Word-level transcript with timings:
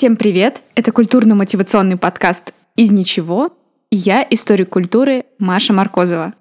Всем 0.00 0.16
привет! 0.16 0.62
Это 0.76 0.92
культурно-мотивационный 0.92 1.98
подкаст 1.98 2.54
«Из 2.74 2.90
ничего» 2.90 3.50
и 3.90 3.96
я, 3.96 4.26
историк 4.30 4.70
культуры 4.70 5.26
Маша 5.38 5.74
Маркозова. 5.74 6.32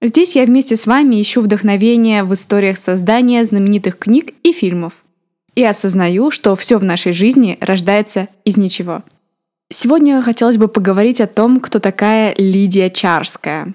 Здесь 0.00 0.34
я 0.36 0.46
вместе 0.46 0.74
с 0.74 0.86
вами 0.86 1.20
ищу 1.20 1.42
вдохновение 1.42 2.24
в 2.24 2.32
историях 2.32 2.78
создания 2.78 3.44
знаменитых 3.44 3.98
книг 3.98 4.32
и 4.42 4.52
фильмов. 4.52 4.94
И 5.54 5.62
осознаю, 5.62 6.30
что 6.30 6.56
все 6.56 6.78
в 6.78 6.82
нашей 6.82 7.12
жизни 7.12 7.58
рождается 7.60 8.28
из 8.46 8.56
ничего. 8.56 9.02
Сегодня 9.70 10.22
хотелось 10.22 10.56
бы 10.56 10.68
поговорить 10.68 11.20
о 11.20 11.26
том, 11.26 11.60
кто 11.60 11.80
такая 11.80 12.34
Лидия 12.38 12.88
Чарская. 12.88 13.74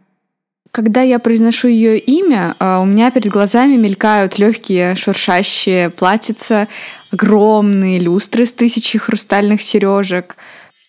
Когда 0.71 1.01
я 1.01 1.17
произношу 1.17 1.67
ее 1.67 1.97
имя, 1.97 2.53
а, 2.59 2.79
у 2.79 2.85
меня 2.85 3.09
перед 3.09 3.31
глазами 3.31 3.75
мелькают 3.75 4.37
легкие 4.37 4.95
шуршащие 4.95 5.89
платьица, 5.89 6.67
огромные 7.11 7.97
люстры 7.97 8.45
с 8.45 8.53
тысячей 8.53 8.99
хрустальных 8.99 9.63
сережек, 9.63 10.37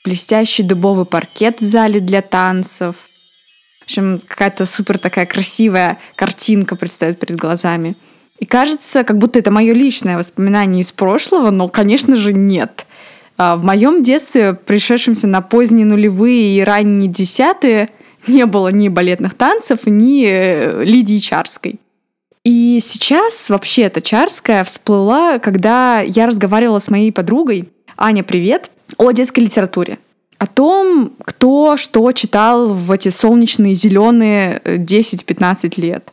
блестящий 0.05 0.65
дубовый 0.65 1.07
паркет 1.07 1.61
в 1.61 1.65
зале 1.65 2.01
для 2.01 2.21
танцев. 2.21 2.95
В 3.81 3.85
общем, 3.85 4.21
какая-то 4.27 4.67
супер 4.67 4.99
такая 4.99 5.25
красивая 5.25 5.97
картинка 6.15 6.77
предстает 6.77 7.19
перед 7.19 7.37
глазами. 7.37 7.95
И 8.39 8.45
кажется, 8.45 9.03
как 9.03 9.19
будто 9.19 9.39
это 9.39 9.51
мое 9.51 9.73
личное 9.73 10.19
воспоминание 10.19 10.83
из 10.83 10.93
прошлого, 10.93 11.51
но, 11.51 11.69
конечно 11.69 12.17
же, 12.17 12.33
нет. 12.33 12.87
А, 13.39 13.57
в 13.57 13.65
моем 13.65 14.03
детстве, 14.03 14.53
пришедшемся 14.53 15.27
на 15.27 15.41
поздние 15.41 15.87
нулевые 15.87 16.59
и 16.59 16.61
ранние 16.63 17.11
десятые, 17.11 17.89
не 18.27 18.47
было 18.47 18.69
ни 18.69 18.89
балетных 18.89 19.35
танцев, 19.35 19.87
ни 19.87 20.27
э, 20.27 20.85
Лидии 20.85 21.19
Чарской. 21.19 21.79
И 22.45 22.79
сейчас 22.81 23.51
вообще 23.51 23.83
эта 23.83 24.01
Чарская 24.01 24.65
всплыла, 24.65 25.39
когда 25.39 26.01
я 26.01 26.27
разговаривала 26.27 26.79
с 26.79 26.91
моей 26.91 27.13
подругой. 27.13 27.69
Аня, 27.97 28.23
привет! 28.23 28.71
О 28.97 29.13
детской 29.13 29.41
литературе. 29.41 29.99
О 30.39 30.47
том, 30.47 31.13
кто 31.23 31.77
что 31.77 32.11
читал 32.13 32.73
в 32.73 32.91
эти 32.93 33.11
солнечные, 33.11 33.75
зеленые 33.75 34.63
10-15 34.65 35.75
э, 35.77 35.81
лет. 35.83 36.13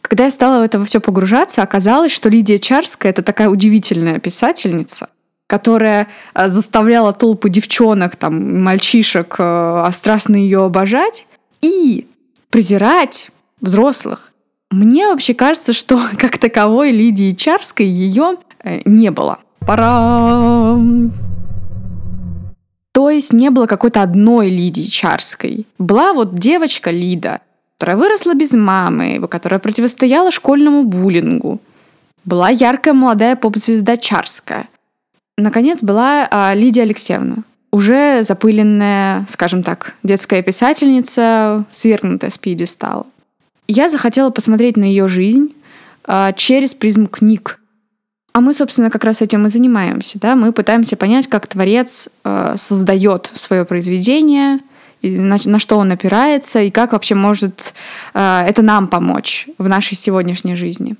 Когда 0.00 0.26
я 0.26 0.30
стала 0.30 0.60
в 0.60 0.62
это 0.62 0.84
все 0.84 1.00
погружаться, 1.00 1.62
оказалось, 1.62 2.12
что 2.12 2.28
Лидия 2.28 2.58
Чарская— 2.58 3.10
это 3.12 3.22
такая 3.22 3.48
удивительная 3.48 4.20
писательница, 4.20 5.08
которая 5.46 6.08
э, 6.34 6.48
заставляла 6.48 7.12
толпу 7.12 7.48
девчонок, 7.48 8.16
там, 8.16 8.62
мальчишек 8.62 9.36
э, 9.38 9.88
страстно 9.92 10.36
ее 10.36 10.64
обожать 10.64 11.26
и 11.60 12.06
презирать 12.50 13.30
взрослых. 13.60 14.32
Мне 14.70 15.08
вообще 15.08 15.34
кажется, 15.34 15.72
что 15.72 16.00
как 16.18 16.38
таковой 16.38 16.90
Лидии 16.90 17.32
Чарской 17.32 17.86
ее 17.86 18.36
э, 18.62 18.80
не 18.84 19.10
было. 19.10 19.38
Пора. 19.60 20.78
То 22.92 23.10
есть 23.10 23.32
не 23.32 23.50
было 23.50 23.66
какой-то 23.66 24.02
одной 24.02 24.50
Лидии 24.50 24.82
Чарской. 24.88 25.66
Была 25.78 26.12
вот 26.12 26.34
девочка 26.34 26.90
Лида, 26.90 27.40
которая 27.76 27.96
выросла 27.96 28.34
без 28.34 28.52
мамы, 28.52 29.26
которая 29.28 29.58
противостояла 29.58 30.30
школьному 30.30 30.84
буллингу. 30.84 31.60
Была 32.24 32.48
яркая 32.50 32.94
молодая 32.94 33.36
поп-звезда 33.36 33.96
Чарская, 33.96 34.68
Наконец 35.36 35.82
была 35.82 36.28
а, 36.30 36.54
Лидия 36.54 36.82
Алексеевна, 36.82 37.38
уже 37.72 38.22
запыленная, 38.22 39.26
скажем 39.28 39.62
так, 39.62 39.94
детская 40.04 40.42
писательница, 40.42 41.64
свергнутая 41.68 42.30
с 42.30 42.38
пьедестала. 42.38 43.06
Я 43.66 43.88
захотела 43.88 44.30
посмотреть 44.30 44.76
на 44.76 44.84
ее 44.84 45.08
жизнь 45.08 45.52
а, 46.04 46.32
через 46.32 46.74
призму 46.74 47.08
книг. 47.08 47.58
А 48.32 48.40
мы, 48.40 48.54
собственно, 48.54 48.90
как 48.90 49.04
раз 49.04 49.22
этим 49.22 49.46
и 49.46 49.48
занимаемся. 49.48 50.18
Да? 50.20 50.36
Мы 50.36 50.52
пытаемся 50.52 50.96
понять, 50.96 51.28
как 51.28 51.46
творец 51.46 52.08
а, 52.22 52.56
создает 52.56 53.32
свое 53.34 53.64
произведение, 53.64 54.60
на, 55.02 55.38
на 55.44 55.58
что 55.58 55.78
он 55.78 55.92
опирается, 55.92 56.60
и 56.60 56.70
как 56.70 56.92
вообще 56.92 57.14
может 57.14 57.74
а, 58.12 58.44
это 58.46 58.62
нам 58.62 58.88
помочь 58.88 59.48
в 59.58 59.68
нашей 59.68 59.96
сегодняшней 59.96 60.54
жизни. 60.56 60.96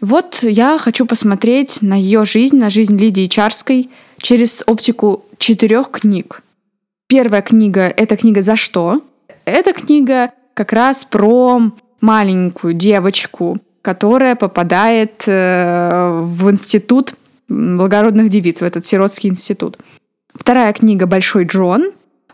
Вот 0.00 0.38
я 0.42 0.78
хочу 0.78 1.06
посмотреть 1.06 1.82
на 1.82 1.94
ее 1.94 2.24
жизнь, 2.24 2.56
на 2.56 2.70
жизнь 2.70 2.96
Лидии 2.96 3.26
Чарской 3.26 3.90
через 4.18 4.62
оптику 4.66 5.24
четырех 5.38 5.90
книг. 5.90 6.42
Первая 7.08 7.42
книга— 7.42 7.82
это 7.96 8.16
книга 8.16 8.42
«За 8.42 8.54
что?». 8.54 9.02
Эта 9.44 9.72
книга 9.72 10.32
как 10.54 10.72
раз 10.72 11.04
про 11.04 11.60
маленькую 12.00 12.74
девочку, 12.74 13.58
которая 13.82 14.36
попадает 14.36 15.24
э, 15.26 16.20
в 16.22 16.50
институт 16.50 17.14
благородных 17.48 18.28
девиц, 18.28 18.60
в 18.60 18.64
этот 18.64 18.86
сиротский 18.86 19.30
институт. 19.30 19.78
Вторая 20.34 20.72
книга 20.72 21.06
«Большой 21.06 21.44
Джон» 21.44 21.90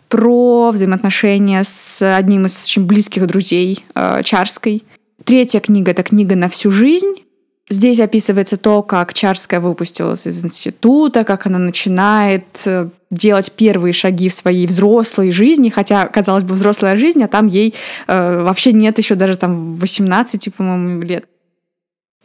про 0.08 0.70
взаимоотношения 0.70 1.62
с 1.64 2.02
одним 2.16 2.46
из 2.46 2.64
очень 2.64 2.84
близких 2.84 3.26
друзей 3.26 3.84
э, 3.94 4.22
Чарской. 4.22 4.82
Третья 5.24 5.60
книга— 5.60 5.90
это 5.92 6.02
книга 6.02 6.34
«На 6.36 6.50
всю 6.50 6.70
жизнь», 6.70 7.24
Здесь 7.70 7.98
описывается 7.98 8.58
то, 8.58 8.82
как 8.82 9.14
Чарская 9.14 9.58
выпустилась 9.58 10.26
из 10.26 10.44
института, 10.44 11.24
как 11.24 11.46
она 11.46 11.58
начинает 11.58 12.44
э, 12.66 12.88
делать 13.10 13.52
первые 13.52 13.94
шаги 13.94 14.28
в 14.28 14.34
своей 14.34 14.66
взрослой 14.66 15.30
жизни, 15.30 15.70
хотя, 15.70 16.06
казалось 16.06 16.44
бы, 16.44 16.54
взрослая 16.54 16.96
жизнь, 16.96 17.24
а 17.24 17.28
там 17.28 17.46
ей 17.46 17.74
э, 18.06 18.42
вообще 18.42 18.72
нет 18.72 18.98
еще 18.98 19.14
даже 19.14 19.38
там 19.38 19.76
18, 19.76 20.54
по-моему, 20.54 21.02
лет. 21.02 21.24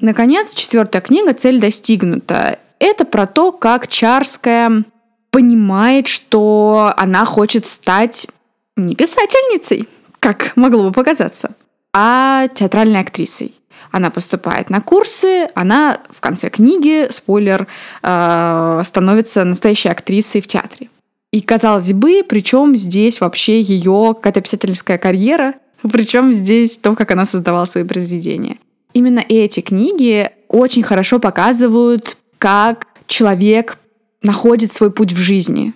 Наконец, 0.01 0.53
четвертая 0.53 1.01
книга 1.01 1.33
«Цель 1.33 1.61
достигнута». 1.61 2.59
Это 2.79 3.05
про 3.05 3.25
то, 3.25 3.53
как 3.53 3.87
Чарская 3.87 4.83
понимает, 5.31 6.07
что 6.09 6.93
она 6.97 7.23
хочет 7.23 7.65
стать 7.65 8.27
не 8.75 8.95
писательницей, 8.95 9.87
как 10.19 10.51
могло 10.57 10.83
бы 10.83 10.91
показаться, 10.91 11.55
а 11.93 12.49
театральной 12.49 12.99
актрисой. 12.99 13.53
Она 13.91 14.09
поступает 14.09 14.69
на 14.69 14.81
курсы, 14.81 15.47
она 15.55 15.99
в 16.09 16.21
конце 16.21 16.49
книги, 16.49 17.07
спойлер, 17.11 17.67
э, 18.03 18.81
становится 18.85 19.43
настоящей 19.43 19.89
актрисой 19.89 20.41
в 20.41 20.47
театре. 20.47 20.89
И 21.31 21.41
казалось 21.41 21.93
бы, 21.93 22.23
причем 22.27 22.75
здесь 22.75 23.21
вообще 23.21 23.61
ее 23.61 24.15
какая-то 24.15 24.41
писательская 24.41 24.97
карьера, 24.97 25.55
причем 25.91 26.33
здесь 26.33 26.77
то, 26.77 26.95
как 26.95 27.11
она 27.11 27.25
создавала 27.25 27.65
свои 27.65 27.83
произведения. 27.83 28.57
Именно 28.93 29.23
эти 29.27 29.61
книги 29.61 30.29
очень 30.47 30.83
хорошо 30.83 31.19
показывают, 31.19 32.17
как 32.37 32.87
человек 33.07 33.77
находит 34.21 34.71
свой 34.71 34.91
путь 34.91 35.13
в 35.13 35.17
жизни. 35.17 35.73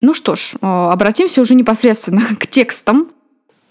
Ну 0.00 0.14
что 0.14 0.36
ж, 0.36 0.54
э, 0.60 0.66
обратимся 0.66 1.40
уже 1.40 1.54
непосредственно 1.54 2.22
к 2.38 2.46
текстам 2.46 3.08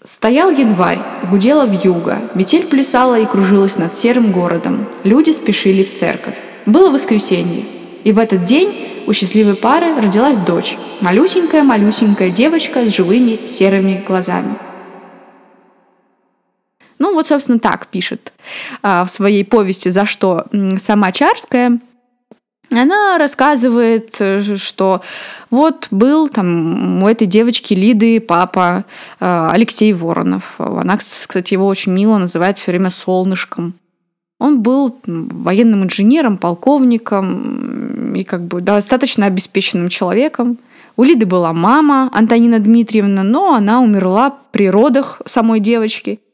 Стоял 0.04 0.50
январь, 0.50 1.00
гудела 1.28 1.66
вьюга, 1.66 2.20
метель 2.34 2.64
плясала 2.64 3.18
и 3.18 3.26
кружилась 3.26 3.76
над 3.76 3.96
серым 3.96 4.30
городом. 4.30 4.86
Люди 5.02 5.32
спешили 5.32 5.82
в 5.82 5.92
церковь. 5.92 6.36
Было 6.66 6.90
воскресенье, 6.90 7.64
и 8.04 8.12
в 8.12 8.20
этот 8.20 8.44
день 8.44 9.02
у 9.08 9.12
счастливой 9.12 9.56
пары 9.56 10.00
родилась 10.00 10.38
дочь, 10.38 10.76
малюсенькая-малюсенькая 11.00 12.30
девочка 12.30 12.84
с 12.88 12.94
живыми 12.94 13.40
серыми 13.48 14.00
глазами. 14.06 14.54
Ну 17.00 17.14
вот, 17.14 17.26
собственно, 17.26 17.58
так 17.58 17.88
пишет 17.88 18.32
а, 18.82 19.04
в 19.04 19.10
своей 19.10 19.44
повести 19.44 19.88
«За 19.88 20.06
что» 20.06 20.46
сама 20.80 21.10
Чарская. 21.10 21.80
Она 22.70 23.16
рассказывает, 23.18 24.16
э, 24.20 24.56
что 24.56 25.00
вот 25.50 25.88
был 25.90 26.28
там 26.28 27.02
у 27.02 27.08
этой 27.08 27.26
девочки 27.26 27.72
Лиды 27.72 28.20
папа 28.20 28.84
э, 29.20 29.48
Алексей 29.52 29.92
Воронов. 29.92 30.56
Она, 30.58 30.98
кстати, 30.98 31.54
его 31.54 31.66
очень 31.66 31.92
мило 31.92 32.18
называет 32.18 32.58
все 32.58 32.72
время 32.72 32.90
солнышком. 32.90 33.74
Он 34.38 34.60
был 34.60 34.96
военным 35.06 35.84
инженером, 35.84 36.36
полковником 36.36 38.14
и 38.14 38.22
как 38.22 38.42
бы 38.42 38.60
достаточно 38.60 39.26
обеспеченным 39.26 39.88
человеком. 39.88 40.58
У 40.96 41.04
Лиды 41.04 41.26
была 41.26 41.52
мама 41.52 42.10
Антонина 42.12 42.58
Дмитриевна, 42.58 43.22
но 43.22 43.54
она 43.54 43.80
умерла 43.80 44.36
при 44.52 44.68
родах 44.68 45.22
самой 45.26 45.60
девочки– 45.60 46.20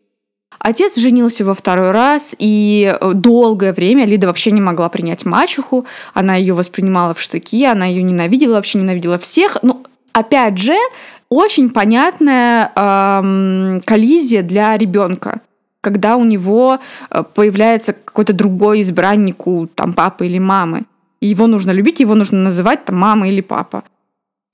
Отец 0.58 0.96
женился 0.96 1.44
во 1.44 1.54
второй 1.54 1.90
раз, 1.90 2.34
и 2.38 2.96
э, 3.00 3.12
долгое 3.14 3.72
время 3.72 4.06
Лида 4.06 4.28
вообще 4.28 4.50
не 4.50 4.60
могла 4.60 4.88
принять 4.88 5.24
мачеху. 5.24 5.86
Она 6.14 6.36
ее 6.36 6.54
воспринимала 6.54 7.14
в 7.14 7.20
штыки, 7.20 7.64
она 7.64 7.86
ее 7.86 8.02
ненавидела, 8.02 8.54
вообще 8.54 8.78
ненавидела 8.78 9.18
всех. 9.18 9.58
Но 9.62 9.82
опять 10.12 10.58
же, 10.58 10.76
очень 11.28 11.70
понятная 11.70 12.72
эм, 12.74 13.82
коллизия 13.84 14.42
для 14.42 14.76
ребенка 14.76 15.40
когда 15.84 16.16
у 16.16 16.24
него 16.24 16.80
э, 17.10 17.22
появляется 17.34 17.92
какой-то 17.92 18.32
другой 18.32 18.80
избранник 18.80 19.46
у 19.46 19.66
там, 19.66 19.92
папы 19.92 20.24
или 20.24 20.38
мамы. 20.38 20.84
И 21.20 21.26
его 21.26 21.46
нужно 21.46 21.72
любить, 21.72 22.00
его 22.00 22.14
нужно 22.14 22.38
называть 22.38 22.86
там, 22.86 22.96
мама 22.96 23.28
или 23.28 23.42
папа. 23.42 23.84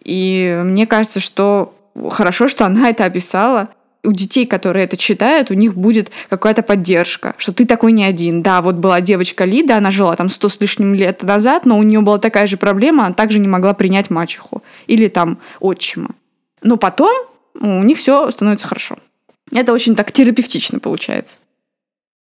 И 0.05 0.61
мне 0.65 0.87
кажется, 0.89 1.21
что 1.21 1.73
хорошо, 2.11 2.49
что 2.49 2.67
она 2.67 2.89
это 2.89 3.05
описала, 3.05 3.69
у 4.03 4.13
детей, 4.13 4.47
которые 4.47 4.85
это 4.85 4.97
читают, 4.97 5.51
у 5.51 5.55
них 5.55 5.75
будет 5.75 6.11
какая-то 6.29 6.63
поддержка, 6.63 7.35
что 7.37 7.53
ты 7.53 7.67
такой 7.67 7.93
не 7.93 8.05
один. 8.05 8.43
Да, 8.43 8.63
вот 8.63 8.77
была 8.77 9.01
девочка 9.01 9.45
Лида, 9.45 9.77
она 9.77 9.91
жила 9.91 10.17
там 10.17 10.29
сто 10.29 10.49
с 10.49 10.61
лишним 10.61 10.95
лет 10.95 11.23
назад, 11.23 11.67
но 11.67 11.79
у 11.79 11.83
нее 11.83 12.01
была 12.01 12.19
такая 12.19 12.47
же 12.47 12.57
проблема, 12.57 13.07
она 13.07 13.15
также 13.15 13.39
не 13.39 13.49
могла 13.49 13.75
принять 13.75 14.11
мачеху 14.11 14.63
или 14.87 15.09
там 15.09 15.39
отчима. 15.61 16.11
Но 16.63 16.77
потом 16.77 17.11
у 17.55 17.83
них 17.83 17.99
все 17.99 18.31
становится 18.31 18.69
хорошо. 18.69 18.97
Это 19.53 19.73
очень 19.73 19.97
так 19.97 20.13
терапевтично 20.13 20.79
получается. 20.79 21.39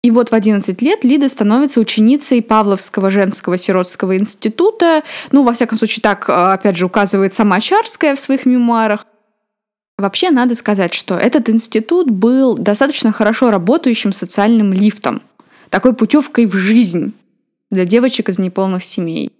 И 0.03 0.09
вот 0.09 0.31
в 0.31 0.33
11 0.33 0.81
лет 0.81 1.03
Лида 1.03 1.29
становится 1.29 1.79
ученицей 1.79 2.41
Павловского 2.41 3.11
женского 3.11 3.59
сиротского 3.59 4.17
института. 4.17 5.03
Ну, 5.31 5.43
во 5.43 5.53
всяком 5.53 5.77
случае, 5.77 6.01
так, 6.01 6.27
опять 6.27 6.75
же, 6.75 6.87
указывает 6.87 7.35
сама 7.35 7.59
Чарская 7.59 8.15
в 8.15 8.19
своих 8.19 8.47
мемуарах. 8.47 9.05
Вообще 9.97 10.31
надо 10.31 10.55
сказать, 10.55 10.93
что 10.93 11.15
этот 11.15 11.49
институт 11.49 12.09
был 12.09 12.57
достаточно 12.57 13.11
хорошо 13.11 13.51
работающим 13.51 14.13
социальным 14.13 14.73
лифтом, 14.73 15.21
такой 15.69 15.93
путевкой 15.93 16.45
в 16.45 16.53
жизнь 16.53 17.13
для 17.69 17.85
девочек 17.85 18.29
из 18.29 18.39
неполных 18.39 18.83
семей. 18.83 19.31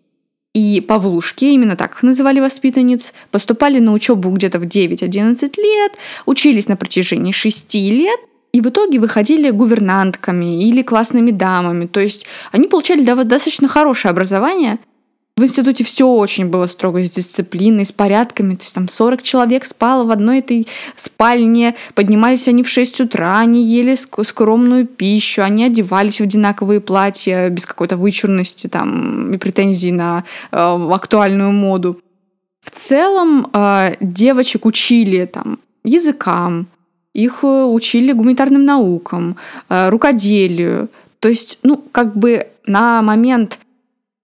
И 0.54 0.82
Павлушки, 0.82 1.46
именно 1.46 1.76
так 1.76 1.96
их 1.96 2.04
называли 2.04 2.40
воспитанниц, 2.42 3.14
поступали 3.32 3.80
на 3.80 3.94
учебу 3.94 4.30
где-то 4.30 4.60
в 4.60 4.64
9-11 4.64 5.54
лет, 5.58 5.94
учились 6.26 6.68
на 6.68 6.76
протяжении 6.76 7.32
6 7.32 7.74
лет, 7.76 8.20
и 8.52 8.60
в 8.60 8.68
итоге 8.68 9.00
выходили 9.00 9.50
гувернантками 9.50 10.68
или 10.68 10.82
классными 10.82 11.32
дамами. 11.32 11.86
То 11.86 12.02
есть 12.02 12.26
они 12.52 12.68
получали 12.68 13.04
достаточно 13.04 13.68
хорошее 13.68 14.12
образование– 14.12 14.78
в 15.38 15.44
институте 15.44 15.84
все 15.84 16.08
очень 16.08 16.48
было 16.48 16.68
строго 16.68 17.04
с 17.04 17.10
дисциплиной, 17.10 17.86
с 17.86 17.92
порядками. 17.92 18.56
То 18.56 18.64
есть 18.64 18.76
там 18.76 18.90
40 18.90 19.24
человек 19.24 19.66
спало 19.66 20.04
в 20.04 20.12
одной 20.12 20.40
этой 20.40 20.68
спальне, 20.96 21.76
поднимались 21.96 22.48
они 22.48 22.64
в 22.64 22.70
6 22.70 23.02
утра, 23.02 23.40
они 23.40 23.64
ели 23.64 23.96
скромную 23.96 24.86
пищу, 24.86 25.42
они 25.42 25.66
одевались 25.66 26.20
в 26.20 26.24
одинаковые 26.24 26.82
платья 26.82 27.50
без 27.50 27.66
какой-то 27.66 27.98
вычурности 27.98 28.68
там, 28.68 29.32
и 29.32 29.38
претензий 29.38 29.92
на 29.92 30.26
э, 30.52 30.90
актуальную 30.92 31.52
моду. 31.52 32.00
В 32.62 32.70
целом 32.70 33.48
э, 33.54 33.96
девочек 34.00 34.66
учили 34.66 35.26
там, 35.26 35.60
языкам, 35.84 36.68
их 37.14 37.40
э, 37.44 37.64
учили 37.64 38.12
гуманитарным 38.12 38.66
наукам, 38.66 39.38
э, 39.70 39.90
рукоделию. 39.90 40.90
То 41.20 41.30
есть, 41.30 41.60
ну, 41.64 41.78
как 41.92 42.16
бы 42.16 42.48
на 42.66 43.02
момент 43.02 43.60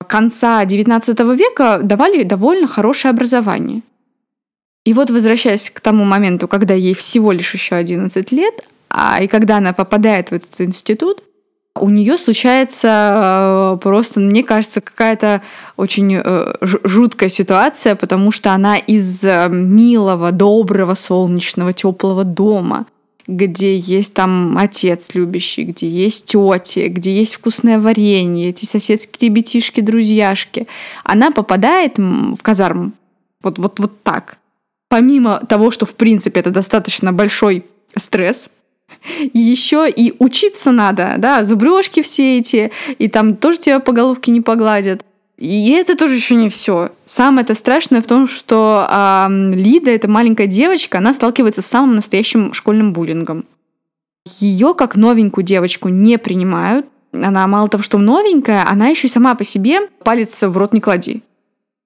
конца 0.07 0.63
XIX 0.63 1.35
века 1.35 1.79
давали 1.83 2.23
довольно 2.23 2.67
хорошее 2.67 3.11
образование. 3.11 3.81
И 4.85 4.93
вот 4.93 5.09
возвращаясь 5.09 5.69
к 5.69 5.79
тому 5.81 6.05
моменту, 6.05 6.47
когда 6.47 6.73
ей 6.73 6.93
всего 6.93 7.31
лишь 7.31 7.53
еще 7.53 7.75
11 7.75 8.31
лет, 8.31 8.53
а 8.89 9.21
и 9.21 9.27
когда 9.27 9.57
она 9.57 9.73
попадает 9.73 10.29
в 10.29 10.33
этот 10.33 10.61
институт, 10.61 11.23
у 11.79 11.89
нее 11.89 12.17
случается 12.17 13.75
э, 13.75 13.77
просто, 13.83 14.19
мне 14.19 14.43
кажется, 14.43 14.81
какая-то 14.81 15.43
очень 15.75 16.21
э, 16.23 16.53
жуткая 16.61 17.29
ситуация, 17.29 17.95
потому 17.95 18.31
что 18.31 18.51
она 18.51 18.77
из 18.77 19.23
э, 19.23 19.47
милого, 19.49 20.31
доброго, 20.31 20.95
солнечного, 20.95 21.73
теплого 21.73 22.23
дома– 22.23 22.87
где 23.27 23.77
есть 23.77 24.13
там 24.13 24.57
отец 24.57 25.13
любящий, 25.13 25.63
где 25.65 25.87
есть 25.87 26.25
тети, 26.25 26.87
где 26.87 27.13
есть 27.13 27.35
вкусное 27.35 27.79
варенье, 27.79 28.49
эти 28.49 28.65
соседские 28.65 29.29
ребятишки, 29.29 29.81
друзьяшки. 29.81 30.67
Она 31.03 31.31
попадает 31.31 31.97
в 31.97 32.41
казарму. 32.41 32.93
Вот, 33.41 33.59
вот, 33.59 33.79
вот 33.79 34.01
так. 34.03 34.37
Помимо 34.89 35.39
того, 35.47 35.71
что 35.71 35.85
в 35.85 35.95
принципе 35.95 36.39
это 36.39 36.51
достаточно 36.51 37.11
большой 37.11 37.65
стресс, 37.95 38.47
еще 39.33 39.89
и 39.89 40.15
учиться 40.19 40.71
надо, 40.71 41.15
да, 41.17 41.43
зубрежки 41.43 42.01
все 42.01 42.39
эти, 42.39 42.71
и 42.97 43.09
там 43.09 43.35
тоже 43.35 43.59
тебя 43.59 43.79
по 43.79 43.91
головке 43.91 44.31
не 44.31 44.41
погладят. 44.41 45.05
И 45.37 45.71
это 45.71 45.95
тоже 45.95 46.15
еще 46.15 46.35
не 46.35 46.49
все. 46.49 46.89
Самое 47.05 47.43
это 47.43 47.53
страшное 47.53 48.01
в 48.01 48.07
том, 48.07 48.27
что 48.27 48.87
э, 48.89 49.27
Лида, 49.53 49.91
эта 49.91 50.07
маленькая 50.07 50.47
девочка, 50.47 50.97
она 50.97 51.13
сталкивается 51.13 51.61
с 51.61 51.67
самым 51.67 51.95
настоящим 51.95 52.53
школьным 52.53 52.91
буллингом. 52.91 53.45
Ее 54.39 54.73
как 54.73 54.95
новенькую 54.95 55.45
девочку 55.45 55.89
не 55.89 56.17
принимают. 56.17 56.87
Она 57.13 57.47
мало 57.47 57.69
того, 57.69 57.83
что 57.83 57.97
новенькая, 57.99 58.65
она 58.67 58.87
еще 58.87 59.07
и 59.07 59.11
сама 59.11 59.35
по 59.35 59.43
себе 59.43 59.81
палец 60.03 60.41
в 60.41 60.57
рот 60.57 60.73
не 60.73 60.81
клади. 60.81 61.21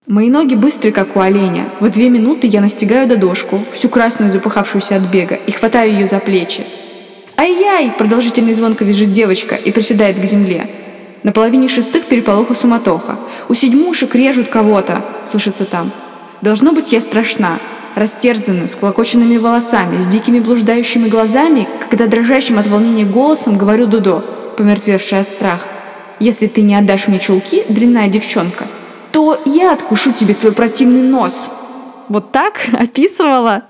Мои 0.07 0.29
ноги 0.29 0.55
быстрые, 0.55 0.93
как 0.93 1.15
у 1.15 1.19
оленя. 1.19 1.69
В 1.79 1.89
две 1.89 2.09
минуты 2.09 2.47
я 2.47 2.61
настигаю 2.61 3.07
додошку, 3.07 3.59
всю 3.73 3.87
красную 3.87 4.31
запыхавшуюся 4.31 4.95
от 4.95 5.03
бега, 5.03 5.35
и 5.35 5.51
хватаю 5.51 5.91
ее 5.91 6.07
за 6.07 6.19
плечи. 6.19 6.65
«Ай-яй!»– 7.37 7.91
продолжительный 7.97 8.53
звонко 8.53 8.83
визжит 8.83 9.11
девочка 9.11 9.55
и 9.55 9.71
приседает 9.71 10.19
к 10.19 10.25
земле. 10.25 10.67
На 11.23 11.31
половине 11.31 11.67
шестых 11.67 12.05
переполох 12.05 12.49
и 12.49 12.55
суматоха. 12.55 13.17
У 13.47 13.53
седьмушек 13.53 14.15
режут 14.15 14.47
кого-то, 14.47 15.03
слышится 15.29 15.65
там. 15.65 15.91
Должно 16.41 16.71
быть, 16.71 16.91
я 16.91 17.01
страшна. 17.01 17.59
Растерзана, 17.95 18.67
с 18.67 18.75
клокоченными 18.75 19.37
волосами, 19.37 20.01
с 20.01 20.07
дикими 20.07 20.39
блуждающими 20.39 21.09
глазами, 21.09 21.67
когда 21.89 22.07
дрожащим 22.07 22.57
от 22.57 22.65
волнения 22.65 23.05
голосом 23.05 23.57
говорю 23.57 23.85
Дудо, 23.85 24.23
помертвевшая 24.57 25.21
от 25.21 25.29
страха. 25.29 25.67
Если 26.19 26.47
ты 26.47 26.61
не 26.61 26.75
отдашь 26.75 27.07
мне 27.07 27.19
чулки, 27.19 27.65
дрянная 27.67 28.07
девчонка, 28.07 28.65
то 29.11 29.39
я 29.45 29.73
откушу 29.73 30.13
тебе 30.13 30.33
твой 30.33 30.53
противный 30.53 31.03
нос. 31.03 31.51
Вот 32.07 32.31
так 32.31 32.61
описывала 32.73 33.63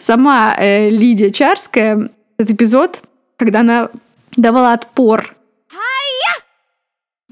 сама 0.00 0.54
э, 0.58 0.90
Лидия 0.90 1.30
Чарская 1.30 2.10
этот 2.36 2.54
эпизод, 2.54 3.00
когда 3.36 3.60
она 3.60 3.88
давала 4.36 4.72
отпор 4.72 5.37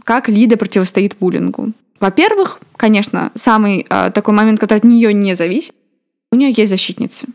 как 0.06 0.28
Лида 0.28 0.56
противостоит 0.56 1.16
буллингу. 1.18 1.72
Во-первых, 1.98 2.60
конечно, 2.76 3.32
самый 3.34 3.84
э, 3.90 4.10
такой 4.14 4.34
момент, 4.34 4.60
который 4.60 4.78
от 4.78 4.84
нее 4.84 5.12
не 5.12 5.34
зависит, 5.34 5.74
у 6.30 6.36
нее 6.36 6.52
есть 6.56 6.70
защитницы. 6.70 7.26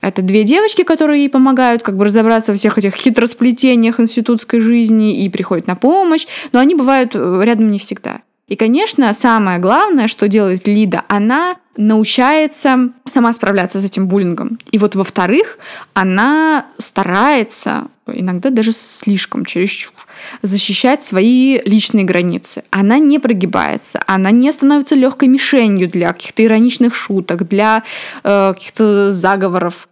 Это 0.00 0.22
две 0.22 0.44
девочки, 0.44 0.82
которые 0.82 1.24
ей 1.24 1.28
помогают 1.28 1.82
как 1.82 1.96
бы 1.96 2.06
разобраться 2.06 2.52
во 2.52 2.58
всех 2.58 2.78
этих 2.78 2.94
хитросплетениях 2.94 4.00
институтской 4.00 4.60
жизни 4.60 5.24
и 5.24 5.28
приходят 5.28 5.66
на 5.66 5.76
помощь, 5.76 6.26
но 6.52 6.58
они 6.58 6.74
бывают 6.74 7.14
э, 7.14 7.40
рядом 7.44 7.70
не 7.70 7.78
всегда. 7.78 8.22
И, 8.48 8.56
конечно, 8.56 9.12
самое 9.12 9.58
главное, 9.58 10.08
что 10.08 10.26
делает 10.26 10.66
Лида, 10.66 11.02
она 11.08 11.56
научается 11.76 12.90
сама 13.06 13.32
справляться 13.32 13.80
с 13.80 13.84
этим 13.84 14.06
буллингом. 14.06 14.58
И 14.70 14.78
вот, 14.78 14.94
во-вторых, 14.94 15.58
она 15.92 16.66
старается, 16.78 17.88
иногда 18.06 18.50
даже 18.50 18.72
слишком, 18.72 19.44
чересчур, 19.44 19.94
защищать 20.42 21.02
свои 21.02 21.60
личные 21.64 22.04
границы. 22.04 22.64
Она 22.70 22.98
не 22.98 23.18
прогибается, 23.18 24.02
она 24.06 24.30
не 24.30 24.52
становится 24.52 24.94
легкой 24.94 25.28
мишенью 25.28 25.88
для 25.88 26.12
каких-то 26.12 26.44
ироничных 26.44 26.94
шуток, 26.94 27.48
для 27.48 27.82
э, 28.22 28.52
каких-то 28.54 29.12
заговоров. 29.12 29.88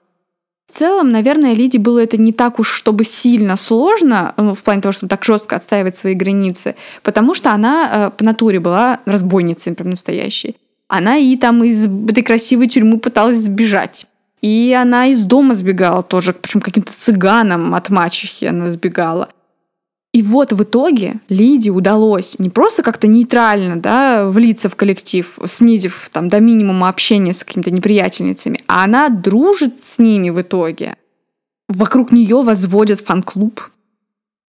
В 0.72 0.74
целом, 0.74 1.12
наверное, 1.12 1.52
Лиде 1.52 1.78
было 1.78 1.98
это 1.98 2.16
не 2.16 2.32
так 2.32 2.58
уж, 2.58 2.70
чтобы 2.70 3.04
сильно 3.04 3.58
сложно, 3.58 4.32
ну, 4.38 4.54
в 4.54 4.62
плане 4.62 4.80
того, 4.80 4.92
чтобы 4.92 5.10
так 5.10 5.22
жестко 5.22 5.56
отстаивать 5.56 5.96
свои 5.96 6.14
границы, 6.14 6.76
потому 7.02 7.34
что 7.34 7.50
она 7.52 7.90
э, 7.92 8.10
по 8.16 8.24
натуре 8.24 8.58
была 8.58 9.00
разбойницей 9.04 9.74
прям 9.74 9.90
настоящей. 9.90 10.56
Она 10.94 11.16
и 11.16 11.36
там 11.38 11.64
из 11.64 11.86
этой 11.86 12.22
красивой 12.22 12.68
тюрьмы 12.68 12.98
пыталась 12.98 13.38
сбежать. 13.38 14.04
И 14.42 14.76
она 14.78 15.06
из 15.06 15.24
дома 15.24 15.54
сбегала 15.54 16.02
тоже, 16.02 16.34
причем 16.34 16.60
каким-то 16.60 16.92
цыганом 16.92 17.74
от 17.74 17.88
мачехи 17.88 18.44
она 18.44 18.70
сбегала. 18.70 19.30
И 20.12 20.22
вот 20.22 20.52
в 20.52 20.62
итоге 20.62 21.14
Лиде 21.30 21.70
удалось 21.70 22.38
не 22.38 22.50
просто 22.50 22.82
как-то 22.82 23.06
нейтрально 23.06 23.80
да, 23.80 24.28
влиться 24.28 24.68
в 24.68 24.76
коллектив, 24.76 25.38
снизив 25.46 26.10
там, 26.12 26.28
до 26.28 26.40
минимума 26.40 26.90
общения 26.90 27.32
с 27.32 27.42
какими-то 27.42 27.70
неприятельницами, 27.70 28.60
а 28.66 28.84
она 28.84 29.08
дружит 29.08 29.82
с 29.82 29.98
ними 29.98 30.28
в 30.28 30.42
итоге. 30.42 30.96
Вокруг 31.70 32.12
нее 32.12 32.42
возводят 32.42 33.00
фан-клуб. 33.00 33.62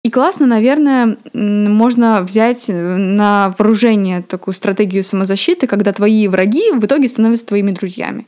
И 0.05 0.11
классно, 0.11 0.45
наверное, 0.45 1.17
можно 1.33 2.21
взять 2.21 2.69
на 2.69 3.55
вооружение 3.57 4.21
такую 4.21 4.53
стратегию 4.53 5.03
самозащиты, 5.03 5.65
когда 5.65 5.93
твои 5.93 6.27
враги 6.27 6.69
в 6.73 6.85
итоге 6.85 7.09
становятся 7.09 7.47
твоими 7.47 7.71
друзьями. 7.71 8.27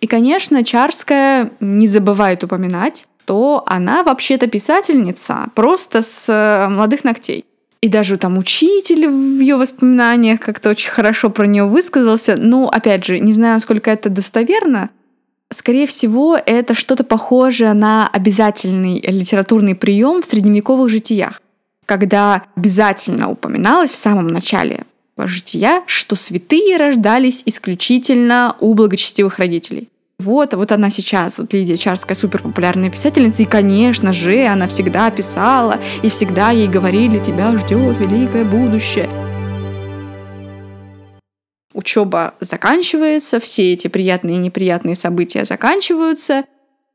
И, 0.00 0.06
конечно, 0.06 0.64
Чарская 0.64 1.50
не 1.60 1.88
забывает 1.88 2.42
упоминать, 2.42 3.06
что 3.22 3.64
она 3.66 4.02
вообще-то 4.02 4.46
писательница, 4.46 5.48
просто 5.54 6.00
с 6.00 6.26
э, 6.26 6.68
молодых 6.70 7.04
ногтей. 7.04 7.44
И 7.82 7.88
даже 7.88 8.16
там 8.16 8.38
учитель 8.38 9.08
в 9.08 9.40
ее 9.40 9.56
воспоминаниях 9.56 10.40
как-то 10.40 10.70
очень 10.70 10.88
хорошо 10.90 11.28
про 11.28 11.46
нее 11.46 11.64
высказался. 11.64 12.36
Но, 12.38 12.66
опять 12.66 13.04
же, 13.04 13.18
не 13.18 13.34
знаю, 13.34 13.56
насколько 13.56 13.90
это 13.90 14.08
достоверно. 14.08 14.88
Скорее 15.50 15.86
всего, 15.86 16.38
это 16.44 16.74
что-то 16.74 17.04
похожее 17.04 17.72
на 17.72 18.06
обязательный 18.06 19.00
литературный 19.00 19.74
прием 19.74 20.20
в 20.20 20.26
средневековых 20.26 20.90
житиях, 20.90 21.40
когда 21.86 22.42
обязательно 22.54 23.30
упоминалось 23.30 23.90
в 23.90 23.96
самом 23.96 24.26
начале 24.26 24.84
жития, 25.16 25.82
что 25.86 26.16
святые 26.16 26.76
рождались 26.76 27.42
исключительно 27.46 28.56
у 28.60 28.74
благочестивых 28.74 29.38
родителей. 29.38 29.88
Вот, 30.18 30.52
вот 30.54 30.72
она 30.72 30.90
сейчас, 30.90 31.38
вот 31.38 31.52
Лидия 31.52 31.76
Чарская, 31.76 32.16
супер 32.16 32.42
популярная 32.42 32.90
писательница, 32.90 33.42
и, 33.42 33.46
конечно 33.46 34.12
же, 34.12 34.46
она 34.46 34.66
всегда 34.66 35.10
писала, 35.10 35.78
и 36.02 36.08
всегда 36.08 36.50
ей 36.50 36.68
говорили, 36.68 37.20
тебя 37.20 37.56
ждет 37.56 37.98
великое 38.00 38.44
будущее. 38.44 39.08
Учеба 41.78 42.34
заканчивается, 42.40 43.38
все 43.38 43.72
эти 43.72 43.86
приятные 43.86 44.34
и 44.34 44.40
неприятные 44.40 44.96
события 44.96 45.44
заканчиваются. 45.44 46.42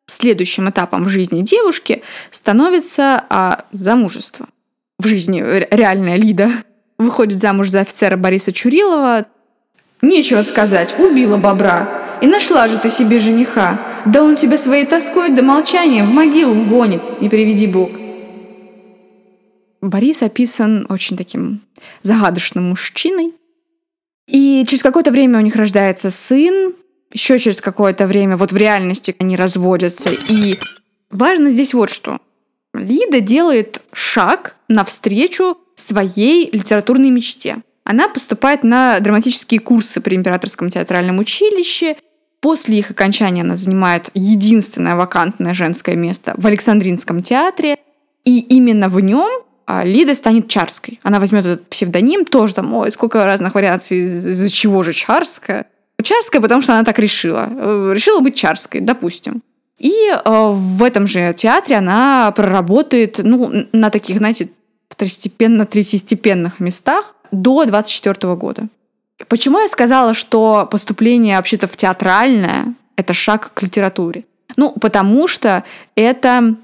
Следующим 0.08 0.70
этапом 0.70 1.06
в 1.06 1.08
жизни 1.08 1.42
девушки 1.42 2.04
становится 2.32 3.24
а, 3.30 3.63
замужество. 3.72 4.50
В 5.00 5.08
жизни 5.08 5.42
реальная 5.74 6.18
Лида 6.18 6.52
выходит 6.98 7.40
замуж 7.40 7.70
за 7.70 7.80
офицера 7.80 8.18
Бориса 8.18 8.52
Чурилова. 8.52 9.25
Нечего 10.02 10.42
сказать, 10.42 11.00
убила 11.00 11.38
бобра. 11.38 12.18
И 12.22 12.28
нашла 12.28 12.68
же 12.68 12.78
ты 12.78 12.90
себе 12.90 13.20
жениха. 13.20 13.80
Да 14.04 14.22
он 14.22 14.36
тебя 14.36 14.58
своей 14.58 14.86
тоской 14.86 15.30
до 15.30 15.44
молчания 15.44 16.04
в 16.04 16.10
могилу 16.10 16.62
гонит, 16.66 17.22
не 17.22 17.30
приведи 17.30 17.68
Бог. 17.68 17.92
Борис 19.80 20.22
описан 20.22 20.88
очень 20.90 21.16
таким 21.16 21.62
загадочным 22.02 22.68
мужчиной. 22.68 23.34
И 24.27 24.63
через 24.68 24.82
какое-то 24.82 25.12
время 25.12 25.39
у 25.39 25.42
них 25.42 25.56
рождается 25.56 26.10
сын, 26.10 26.74
еще 27.12 27.38
через 27.38 27.62
какое-то 27.62 28.08
время 28.08 28.38
вот 28.38 28.51
в 28.51 28.58
реальности 28.58 29.15
они 29.20 29.36
разводятся. 29.36 30.10
И 30.30 30.58
важно 31.12 31.51
здесь 31.51 31.74
вот 31.74 31.89
что. 31.89 32.20
Лида 32.74 33.20
делает 33.20 33.82
шаг 33.92 34.56
навстречу 34.68 35.58
своей 35.75 36.50
литературной 36.51 37.12
мечте. 37.12 37.58
Она 37.84 38.08
поступает 38.08 38.63
на 38.63 39.00
драматические 39.00 39.60
курсы 39.60 40.01
при 40.01 40.15
Императорском 40.15 40.70
театральном 40.70 41.20
училище. 41.20 41.98
После 42.39 42.80
их 42.80 42.92
окончания 42.92 43.42
она 43.42 43.58
занимает 43.58 44.10
единственное 44.13 44.96
вакантное 44.96 45.53
женское 45.53 45.96
место 45.96 46.34
в 46.38 46.48
Александринском 46.48 47.22
театре. 47.22 47.77
И 48.25 48.39
именно 48.39 48.89
в 48.89 49.00
нем 49.01 49.43
а, 49.65 49.84
Лида 49.84 50.15
станет 50.15 50.48
Чарской. 50.48 51.00
Она 51.03 51.20
возьмет 51.20 51.46
этот 51.46 51.67
псевдоним, 51.67 52.25
тоже 52.25 52.55
там, 52.55 52.74
ой, 52.74 52.91
сколько 52.91 53.24
разных 53.24 53.55
вариаций, 53.55 54.00
из-за 54.00 54.50
чего 54.50 54.84
же 54.84 54.93
Чарская. 54.93 55.65
Чарская, 56.01 56.41
потому 56.41 56.62
что 56.62 56.74
она 56.74 56.84
так 56.84 57.00
решила. 57.00 57.48
Э, 57.50 57.91
решила 57.93 58.20
быть 58.20 58.36
Чарской, 58.36 58.82
допустим. 58.82 59.41
И 59.79 59.93
э, 60.12 60.20
в 60.25 60.84
этом 60.84 61.08
же 61.08 61.34
театре 61.34 61.77
она 61.77 62.32
проработает, 62.32 63.20
ну, 63.24 63.67
на 63.72 63.89
таких, 63.89 64.17
знаете, 64.17 64.50
второстепенно-третьестепенных 64.89 66.60
местах 66.60 67.15
до 67.32 67.65
24 67.65 68.36
года. 68.36 68.67
Почему 69.27 69.60
я 69.60 69.67
сказала, 69.67 70.13
что 70.13 70.67
поступление 70.70 71.38
вообще-то 71.38 71.67
в 71.67 71.75
театральное— 71.75 72.74
это 72.96 73.13
шаг 73.13 73.51
к 73.53 73.62
литературе? 73.62 74.25
Ну, 74.55 74.72
потому 74.72 75.27
что 75.27 75.63
это 75.96 76.55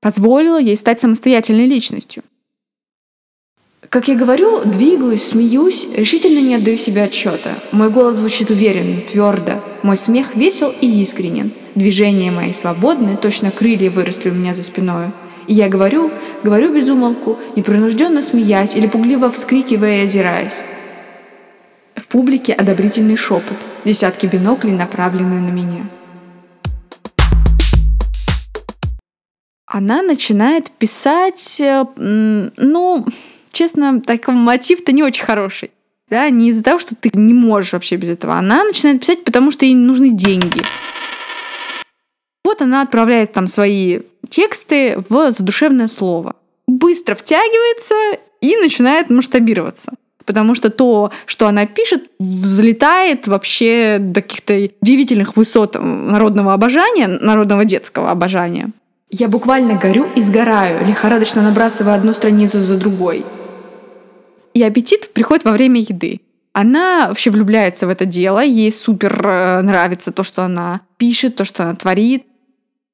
позволило 0.00 0.60
ей 0.60 0.76
стать 0.76 1.00
самостоятельной 1.00 1.66
личностью. 1.66 2.22
Как 3.90 4.08
я 4.08 4.16
говорю, 4.16 4.64
двигаюсь, 4.64 5.28
смеюсь, 5.28 5.86
решительно 5.94 6.40
не 6.40 6.54
отдаю 6.56 6.78
себе 6.78 7.04
отчета. 7.04 7.50
Мой 7.72 7.90
голос 7.90 8.16
звучит 8.16 8.50
уверенно, 8.50 9.00
твердо. 9.02 9.62
Мой 9.82 9.96
смех 9.96 10.34
весел 10.34 10.72
и 10.80 11.02
искренен. 11.02 11.50
Движения 11.74 12.30
мои 12.30 12.52
свободны, 12.52 13.16
точно 13.16 13.50
крылья 13.50 13.90
выросли 13.90 14.30
у 14.30 14.34
меня 14.34 14.54
за 14.54 14.64
спиной. 14.64 15.06
И 15.46 15.54
я 15.54 15.68
говорю, 15.68 16.10
говорю 16.42 16.74
без 16.74 16.88
умолку, 16.88 17.38
непринужденно 17.54 18.22
смеясь 18.22 18.76
или 18.76 18.86
пугливо 18.86 19.30
вскрикивая 19.30 20.02
и 20.02 20.04
озираясь. 20.06 20.62
В 21.94 22.08
публике 22.08 22.54
одобрительный 22.54 23.16
шепот, 23.16 23.56
десятки 23.84 24.26
биноклей 24.26 24.72
направлены 24.72 25.40
на 25.40 25.50
меня. 25.50 25.88
Она 29.66 30.02
начинает 30.02 30.70
писать, 30.70 31.60
э, 31.60 31.84
ну, 31.96 33.06
честно, 33.56 34.00
такой 34.00 34.34
мотив-то 34.34 34.92
не 34.92 35.02
очень 35.02 35.24
хороший. 35.24 35.70
Да, 36.08 36.28
не 36.30 36.50
из-за 36.50 36.62
того, 36.62 36.78
что 36.78 36.94
ты 36.94 37.10
не 37.14 37.34
можешь 37.34 37.72
вообще 37.72 37.96
без 37.96 38.10
этого. 38.10 38.34
Она 38.34 38.62
начинает 38.62 39.00
писать, 39.00 39.24
потому 39.24 39.50
что 39.50 39.64
ей 39.64 39.74
нужны 39.74 40.10
деньги. 40.10 40.62
Вот 42.44 42.62
она 42.62 42.82
отправляет 42.82 43.32
там 43.32 43.48
свои 43.48 44.00
тексты 44.28 45.02
в 45.08 45.32
задушевное 45.32 45.88
слово. 45.88 46.36
Быстро 46.68 47.14
втягивается 47.16 47.94
и 48.40 48.56
начинает 48.56 49.10
масштабироваться. 49.10 49.92
Потому 50.24 50.54
что 50.54 50.70
то, 50.70 51.10
что 51.24 51.48
она 51.48 51.66
пишет, 51.66 52.04
взлетает 52.18 53.26
вообще 53.26 53.96
до 53.98 54.22
каких-то 54.22 54.68
удивительных 54.80 55.36
высот 55.36 55.76
народного 55.80 56.52
обожания, 56.52 57.08
народного 57.08 57.64
детского 57.64 58.10
обожания. 58.10 58.70
Я 59.10 59.28
буквально 59.28 59.74
горю 59.74 60.08
и 60.16 60.20
сгораю, 60.20 60.84
лихорадочно 60.86 61.42
набрасывая 61.42 61.94
одну 61.94 62.12
страницу 62.12 62.60
за 62.60 62.76
другой. 62.76 63.24
И 64.56 64.62
аппетит 64.62 65.12
приходит 65.12 65.44
во 65.44 65.52
время 65.52 65.82
еды. 65.82 66.22
Она 66.54 67.08
вообще 67.08 67.28
влюбляется 67.28 67.86
в 67.86 67.90
это 67.90 68.06
дело, 68.06 68.42
ей 68.42 68.72
супер 68.72 69.20
э, 69.22 69.60
нравится 69.60 70.12
то, 70.12 70.22
что 70.22 70.44
она 70.44 70.80
пишет, 70.96 71.36
то, 71.36 71.44
что 71.44 71.64
она 71.64 71.74
творит. 71.74 72.24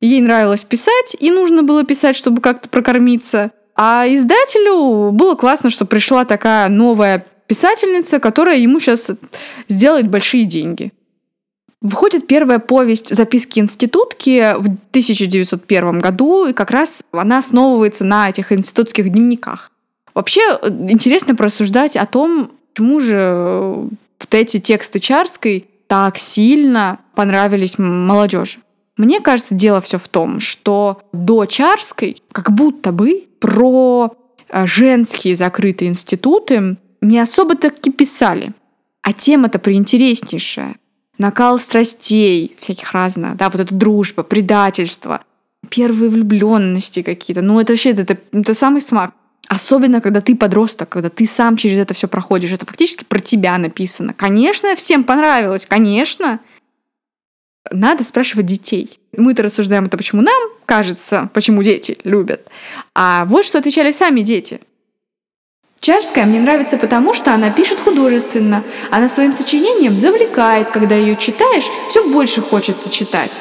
Ей 0.01 0.21
нравилось 0.21 0.65
писать, 0.65 1.17
и 1.21 1.31
нужно 1.31 1.63
было 1.63 1.85
писать, 1.85 2.17
чтобы 2.17 2.41
как-то 2.41 2.69
прокормиться. 2.69 3.53
А 3.77 4.07
издателю 4.09 5.13
было 5.13 5.37
классно, 5.37 5.71
что 5.71 5.85
пришла 5.85 6.25
такая 6.25 6.69
новая 6.69 7.25
писательница, 7.47 8.19
которая 8.19 8.59
ему 8.59 8.81
сейчас 8.81 9.13
сделает 9.69 10.09
большие 10.11 10.43
деньги. 10.43 10.93
Выходит 11.81 12.27
первая 12.27 12.59
повесть 12.59 13.15
«Записки 13.15 13.61
институтки» 13.61 14.55
в 14.57 14.67
1901 14.91 16.01
году, 16.01 16.49
и 16.49 16.53
как 16.53 16.73
раз 16.73 17.05
она 17.13 17.39
основывается 17.39 18.03
на 18.03 18.29
этих 18.29 18.51
институтских 18.51 19.13
дневниках. 19.13 19.71
Вообще 20.15 20.41
э, 20.61 20.69
интересно 20.89 21.35
просуждать 21.35 21.97
о 21.97 22.07
том, 22.07 22.53
почему 22.73 23.01
же 23.01 23.17
э, 23.17 23.75
вот 24.21 24.35
эти 24.35 24.59
тексты 24.59 25.01
Чарской 25.01 25.67
так 25.87 26.19
сильно 26.19 27.01
понравились 27.15 27.79
молодежи. 27.79 28.59
Мне 28.97 29.21
кажется, 29.21 29.55
дело 29.55 29.81
все 29.81 29.99
в 29.99 30.09
том, 30.09 30.41
что 30.41 31.03
до 31.13 31.47
Чарской 31.47 32.17
как 32.33 32.53
будто 32.53 32.93
бы 32.93 33.25
про 33.41 34.15
э, 34.49 34.67
женские 34.67 35.37
закрытые 35.37 35.91
институты 35.91 36.77
не 37.01 37.19
особо 37.19 37.57
таки 37.57 37.91
писали. 37.91 38.53
А 39.03 39.13
тема-то 39.13 39.59
приинтереснейшая. 39.59 40.77
Накал 41.19 41.59
страстей 41.59 42.55
всяких 42.59 42.93
разных, 42.93 43.37
да, 43.37 43.51
вот 43.51 43.61
эта 43.61 43.75
дружба, 43.75 44.23
предательство, 44.23 45.23
первые 45.69 46.11
влюбленности 46.11 47.03
какие-то. 47.03 47.43
Ну, 47.43 47.61
это 47.61 47.73
вообще 47.73 47.91
это, 47.91 48.17
это 48.33 48.55
самый 48.55 48.81
смак. 48.81 49.15
Особенно, 49.53 50.01
когда 50.01 50.23
ты 50.23 50.35
подросток, 50.35 50.89
когда 50.89 51.11
ты 51.11 51.27
сам 51.27 51.59
через 51.59 51.77
это 51.77 51.93
все 51.93 52.09
проходишь. 52.09 52.53
Это 52.53 52.65
фактически 52.65 53.05
про 53.05 53.19
тебя 53.21 53.59
написано. 53.59 54.15
Конечно, 54.15 54.75
всем 54.77 55.05
понравилось, 55.05 55.67
конечно. 55.67 56.41
Надо 57.71 58.03
спрашивать 58.03 58.47
детей. 58.47 58.99
Мы-то 59.15 59.43
рассуждаем 59.43 59.85
это, 59.85 59.99
почему 59.99 60.23
нам 60.23 60.43
кажется, 60.65 61.29
почему 61.35 61.63
дети 61.63 61.99
любят. 62.03 62.49
А 62.95 63.27
вот 63.27 63.45
что 63.45 63.59
отвечали 63.59 63.93
сами 63.93 64.23
дети. 64.23 64.59
Чарская 65.81 66.25
мне 66.25 66.41
нравится 66.41 66.79
потому, 66.79 67.13
что 67.13 67.35
она 67.35 67.51
пишет 67.51 67.79
художественно. 67.79 68.65
Она 68.91 69.11
своим 69.11 69.35
сочинением 69.35 69.99
завлекает. 69.99 70.71
Когда 70.71 70.95
ее 70.95 71.15
читаешь, 71.15 71.67
все 71.91 72.09
больше 72.09 72.41
хочется 72.41 72.89
читать. 72.89 73.39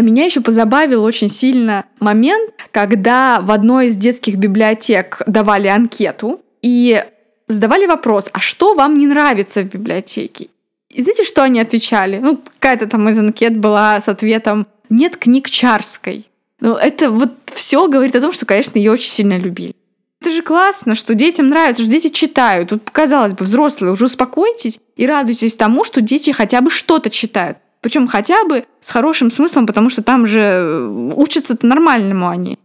А 0.00 0.02
меня 0.02 0.24
еще 0.24 0.40
позабавил 0.40 1.04
очень 1.04 1.28
сильно 1.28 1.84
момент, 1.98 2.54
когда 2.70 3.42
в 3.42 3.50
одной 3.50 3.88
из 3.88 3.96
детских 3.96 4.36
библиотек 4.36 5.20
давали 5.26 5.68
анкету 5.68 6.40
и 6.62 7.04
задавали 7.48 7.84
вопрос, 7.84 8.30
а 8.32 8.40
что 8.40 8.74
вам 8.74 8.96
не 8.96 9.06
нравится 9.06 9.60
в 9.60 9.66
библиотеке? 9.66 10.48
И 10.88 11.02
знаете, 11.02 11.24
что 11.24 11.42
они 11.42 11.60
отвечали? 11.60 12.16
Ну, 12.16 12.40
какая-то 12.58 12.86
там 12.86 13.10
из 13.10 13.18
анкет 13.18 13.58
была 13.58 14.00
с 14.00 14.08
ответом 14.08 14.66
«нет 14.88 15.18
книг 15.18 15.50
Чарской». 15.50 16.24
Ну, 16.60 16.76
это 16.76 17.10
вот 17.10 17.34
все 17.52 17.86
говорит 17.86 18.16
о 18.16 18.22
том, 18.22 18.32
что, 18.32 18.46
конечно, 18.46 18.78
ее 18.78 18.92
очень 18.92 19.10
сильно 19.10 19.36
любили. 19.36 19.74
Это 20.22 20.30
же 20.30 20.40
классно, 20.40 20.94
что 20.94 21.14
детям 21.14 21.50
нравится, 21.50 21.82
что 21.82 21.92
дети 21.92 22.08
читают. 22.08 22.70
Тут, 22.70 22.88
казалось 22.90 23.34
бы, 23.34 23.44
взрослые, 23.44 23.92
уже 23.92 24.06
успокойтесь 24.06 24.80
и 24.96 25.06
радуйтесь 25.06 25.56
тому, 25.56 25.84
что 25.84 26.00
дети 26.00 26.30
хотя 26.30 26.62
бы 26.62 26.70
что-то 26.70 27.10
читают. 27.10 27.58
Причем 27.80 28.08
хотя 28.08 28.44
бы 28.44 28.64
с 28.80 28.90
хорошим 28.90 29.30
смыслом, 29.30 29.66
потому 29.66 29.90
что 29.90 30.02
там 30.02 30.26
же 30.26 30.40
э, 30.40 31.12
учатся-то 31.16 31.66
нормальному 31.66 32.28
они. 32.28 32.58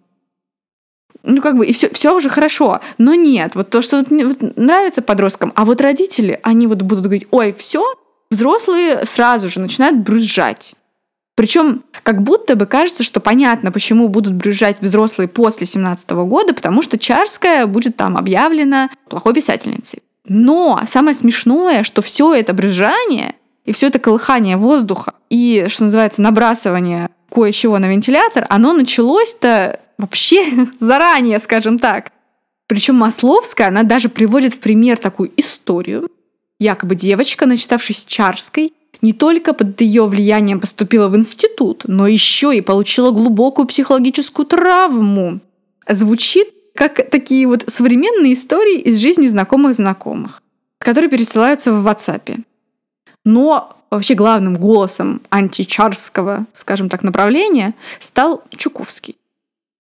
Ну, 1.23 1.41
как 1.41 1.57
бы, 1.57 1.65
и 1.65 1.73
все, 1.73 1.89
все 1.89 2.15
уже 2.15 2.29
хорошо. 2.29 2.81
Но 2.97 3.15
нет, 3.15 3.55
вот 3.55 3.69
то, 3.69 3.81
что 3.81 3.97
вот, 3.97 4.09
вот 4.09 4.57
нравится 4.57 5.01
подросткам, 5.01 5.53
а 5.55 5.65
вот 5.65 5.81
родители, 5.81 6.39
они 6.43 6.67
вот 6.67 6.81
будут 6.81 7.05
говорить, 7.05 7.27
ой, 7.31 7.55
все, 7.57 7.83
взрослые 8.29 9.05
сразу 9.05 9.49
же 9.49 9.59
начинают 9.59 9.97
брюзжать. 9.97 10.75
Причем 11.35 11.83
как 12.03 12.21
будто 12.21 12.55
бы 12.55 12.65
кажется, 12.65 13.03
что 13.03 13.19
понятно, 13.19 13.71
почему 13.71 14.07
будут 14.07 14.33
брюзжать 14.33 14.81
взрослые 14.81 15.27
после 15.27 15.65
17 15.65 16.09
года, 16.11 16.53
потому 16.53 16.81
что 16.81 16.97
Чарская 16.97 17.65
будет 17.65 17.97
там 17.97 18.17
объявлена 18.17 18.89
плохой 19.09 19.33
писательницей. 19.33 20.01
Но 20.27 20.81
самое 20.87 21.15
смешное, 21.15 21.83
что 21.83 22.01
все 22.01 22.33
это 22.33 22.53
брюзжание 22.53 23.35
И 23.65 23.71
все 23.71 23.87
это 23.87 23.99
колыхание 23.99 24.57
воздуха 24.57 25.13
и, 25.29 25.65
что 25.69 25.85
называется, 25.85 26.21
набрасывание 26.21 27.09
кое-чего 27.29 27.79
на 27.79 27.87
вентилятор, 27.87 28.45
оно 28.49 28.73
началось-то 28.73 29.79
вообще 29.97 30.45
заранее, 30.79 31.39
скажем 31.39 31.79
так. 31.79 32.11
Причем 32.67 32.95
Масловская, 32.95 33.67
она 33.67 33.83
даже 33.83 34.09
приводит 34.09 34.53
в 34.53 34.59
пример 34.59 34.97
такую 34.97 35.31
историю. 35.37 36.09
Якобы 36.59 36.95
девочка, 36.95 37.45
начитавшись 37.45 38.05
Чарской, 38.05 38.73
не 39.01 39.13
только 39.13 39.53
под 39.53 39.79
ее 39.81 40.07
влиянием 40.07 40.59
поступила 40.59 41.09
в 41.09 41.15
институт, 41.15 41.83
но 41.85 42.07
еще 42.07 42.55
и 42.55 42.61
получила 42.61 43.11
глубокую 43.11 43.67
психологическую 43.67 44.45
травму. 44.45 45.41
Звучит 45.87 46.47
как 46.73 47.09
такие 47.09 47.45
вот 47.47 47.65
современные 47.67 48.33
истории 48.33 48.79
из 48.79 48.99
жизни 48.99 49.27
знакомых 49.27 49.75
знакомых, 49.75 50.41
которые 50.79 51.09
пересылаются 51.09 51.71
в 51.71 51.85
WhatsApp. 51.87 52.43
Но 53.25 53.75
вообще 53.91 54.13
главным 54.13 54.55
голосом 54.55 55.21
античарского, 55.29 56.45
скажем 56.53 56.89
так, 56.89 57.03
направления 57.03 57.73
стал 57.99 58.43
Чуковский. 58.55 59.17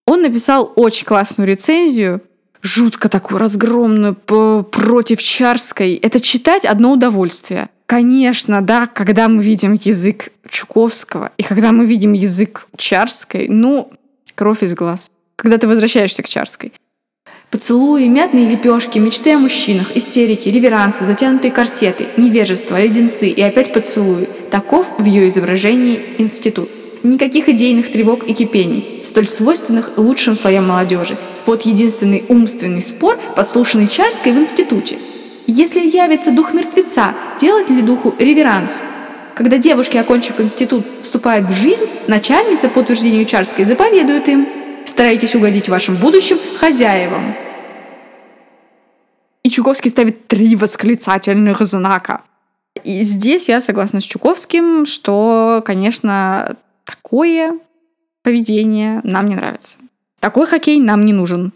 Он 0.05 0.21
написал 0.21 0.71
очень 0.75 1.05
классную 1.05 1.47
рецензию, 1.47 2.21
жутко 2.61 3.09
такую 3.09 3.39
разгромную, 3.39 4.15
против 4.15 5.21
Чарской. 5.21 5.93
Это 5.95 6.19
читать 6.19 6.65
одно 6.65 6.91
удовольствие. 6.91 7.69
Конечно, 7.85 8.61
да, 8.61 8.87
когда 8.87 9.27
мы 9.27 9.43
видим 9.43 9.73
язык 9.73 10.29
Чуковского 10.49 11.31
и 11.37 11.43
когда 11.43 11.71
мы 11.71 11.85
видим 11.85 12.13
язык 12.13 12.67
Чарской, 12.77 13.47
ну, 13.47 13.91
кровь 14.33 14.63
из 14.63 14.73
глаз. 14.73 15.09
Когда 15.35 15.57
ты 15.57 15.67
возвращаешься 15.67 16.23
к 16.23 16.29
Чарской. 16.29 16.73
Поцелуи, 17.51 18.07
мятные 18.07 18.47
лепешки, 18.47 18.99
мечты 18.99 19.33
о 19.33 19.39
мужчинах, 19.39 19.95
истерики, 19.95 20.49
реверансы, 20.49 21.05
затянутые 21.05 21.51
корсеты, 21.51 22.05
невежество, 22.17 22.81
леденцы 22.81 23.27
и 23.27 23.41
опять 23.41 23.71
поцелуи. 23.71 24.27
Таков 24.51 24.87
в 24.97 25.05
ее 25.05 25.29
изображении 25.29 26.01
институт. 26.17 26.69
Никаких 27.03 27.47
идейных 27.47 27.91
тревог 27.91 28.27
и 28.27 28.33
кипений, 28.33 29.01
столь 29.05 29.27
свойственных 29.27 29.97
лучшим 29.97 30.35
слоям 30.35 30.67
молодежи. 30.67 31.17
Вот 31.45 31.61
единственный 31.61 32.23
умственный 32.29 32.81
спор, 32.81 33.17
подслушанный 33.35 33.87
Чарской 33.87 34.31
в 34.31 34.39
институте. 34.39 34.97
Если 35.45 35.79
явится 35.87 36.31
дух 36.31 36.53
мертвеца, 36.53 37.13
делать 37.39 37.69
ли 37.69 37.83
духу 37.83 38.15
реверанс? 38.17 38.79
Когда 39.35 39.57
девушки, 39.57 39.97
окончив 39.97 40.39
институт, 40.39 40.83
вступают 41.03 41.49
в 41.49 41.53
жизнь, 41.53 41.85
начальница, 42.07 42.69
по 42.69 42.79
утверждению 42.79 43.25
Чарской, 43.25 43.65
заповедует 43.65 44.27
им 44.27 44.47
«Старайтесь 44.85 45.35
угодить 45.35 45.69
вашим 45.69 45.95
будущим 45.95 46.37
хозяевам». 46.59 47.33
И 49.43 49.49
Чуковский 49.49 49.91
ставит 49.91 50.27
три 50.27 50.55
восклицательных 50.55 51.61
знака. 51.61 52.21
И 52.83 53.03
здесь 53.03 53.47
я 53.49 53.61
согласна 53.61 54.01
с 54.01 54.03
Чуковским, 54.03 54.85
что, 54.85 55.61
конечно, 55.65 56.55
такое 56.83 57.59
поведение 58.23 59.01
нам 59.03 59.27
не 59.27 59.35
нравится. 59.35 59.77
Такой 60.19 60.47
хоккей 60.47 60.79
нам 60.79 61.05
не 61.05 61.13
нужен. 61.13 61.53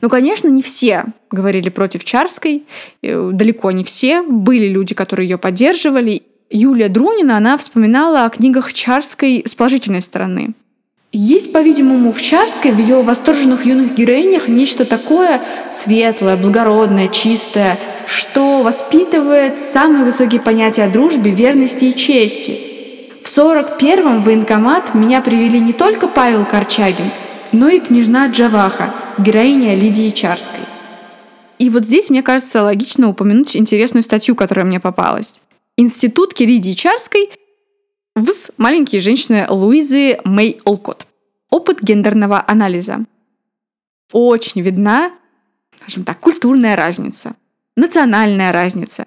Ну, 0.00 0.08
конечно, 0.08 0.48
не 0.48 0.62
все 0.62 1.04
говорили 1.30 1.70
против 1.70 2.04
Чарской, 2.04 2.64
э, 3.02 3.30
далеко 3.32 3.70
не 3.70 3.84
все. 3.84 4.22
Были 4.22 4.68
люди, 4.68 4.94
которые 4.94 5.28
ее 5.28 5.38
поддерживали. 5.38 6.22
Юлия 6.50 6.88
Друнина, 6.88 7.36
она 7.36 7.56
вспоминала 7.56 8.24
о 8.24 8.30
книгах 8.30 8.72
Чарской 8.72 9.42
с 9.46 9.54
положительной 9.54 10.00
стороны. 10.00 10.54
Есть, 11.18 11.50
по-видимому, 11.50 12.12
в 12.12 12.20
Чарской, 12.20 12.72
в 12.72 12.78
ее 12.78 13.00
восторженных 13.00 13.64
юных 13.64 13.94
героинях 13.94 14.48
нечто 14.48 14.84
такое 14.84 15.40
светлое, 15.72 16.36
благородное, 16.36 17.08
чистое, 17.08 17.78
что 18.06 18.62
воспитывает 18.62 19.58
самые 19.58 20.04
высокие 20.04 20.42
понятия 20.42 20.84
о 20.84 20.90
дружбе, 20.90 21.30
верности 21.30 21.86
и 21.86 21.96
чести. 21.96 22.60
В 23.22 23.34
41-м 23.34 24.20
в 24.20 24.26
военкомат 24.26 24.94
меня 24.94 25.22
привели 25.22 25.58
не 25.58 25.72
только 25.72 26.06
Павел 26.06 26.44
Корчагин, 26.44 27.10
но 27.50 27.70
и 27.70 27.80
княжна 27.80 28.26
Джаваха, 28.26 28.92
героиня 29.16 29.74
Лидии 29.74 30.10
Чарской. 30.10 30.60
И 31.58 31.70
вот 31.70 31.86
здесь, 31.86 32.10
мне 32.10 32.22
кажется, 32.22 32.62
логично 32.62 33.08
упомянуть 33.08 33.56
интересную 33.56 34.02
статью, 34.02 34.36
которая 34.36 34.66
мне 34.66 34.80
попалась. 34.80 35.36
Институт 35.78 36.38
Лидии 36.38 36.74
Чарской 36.74 37.30
ВЗ 38.16 38.50
«Маленькие 38.58 39.00
женщины» 39.00 39.46
Луизы 39.48 40.18
Мэй 40.24 40.60
Олкот. 40.64 41.05
Опыт 41.56 41.82
гендерного 41.82 42.44
анализа. 42.46 43.06
Очень 44.12 44.60
видна, 44.60 45.12
скажем 45.80 46.04
так, 46.04 46.20
культурная 46.20 46.76
разница, 46.76 47.32
национальная 47.76 48.52
разница. 48.52 49.06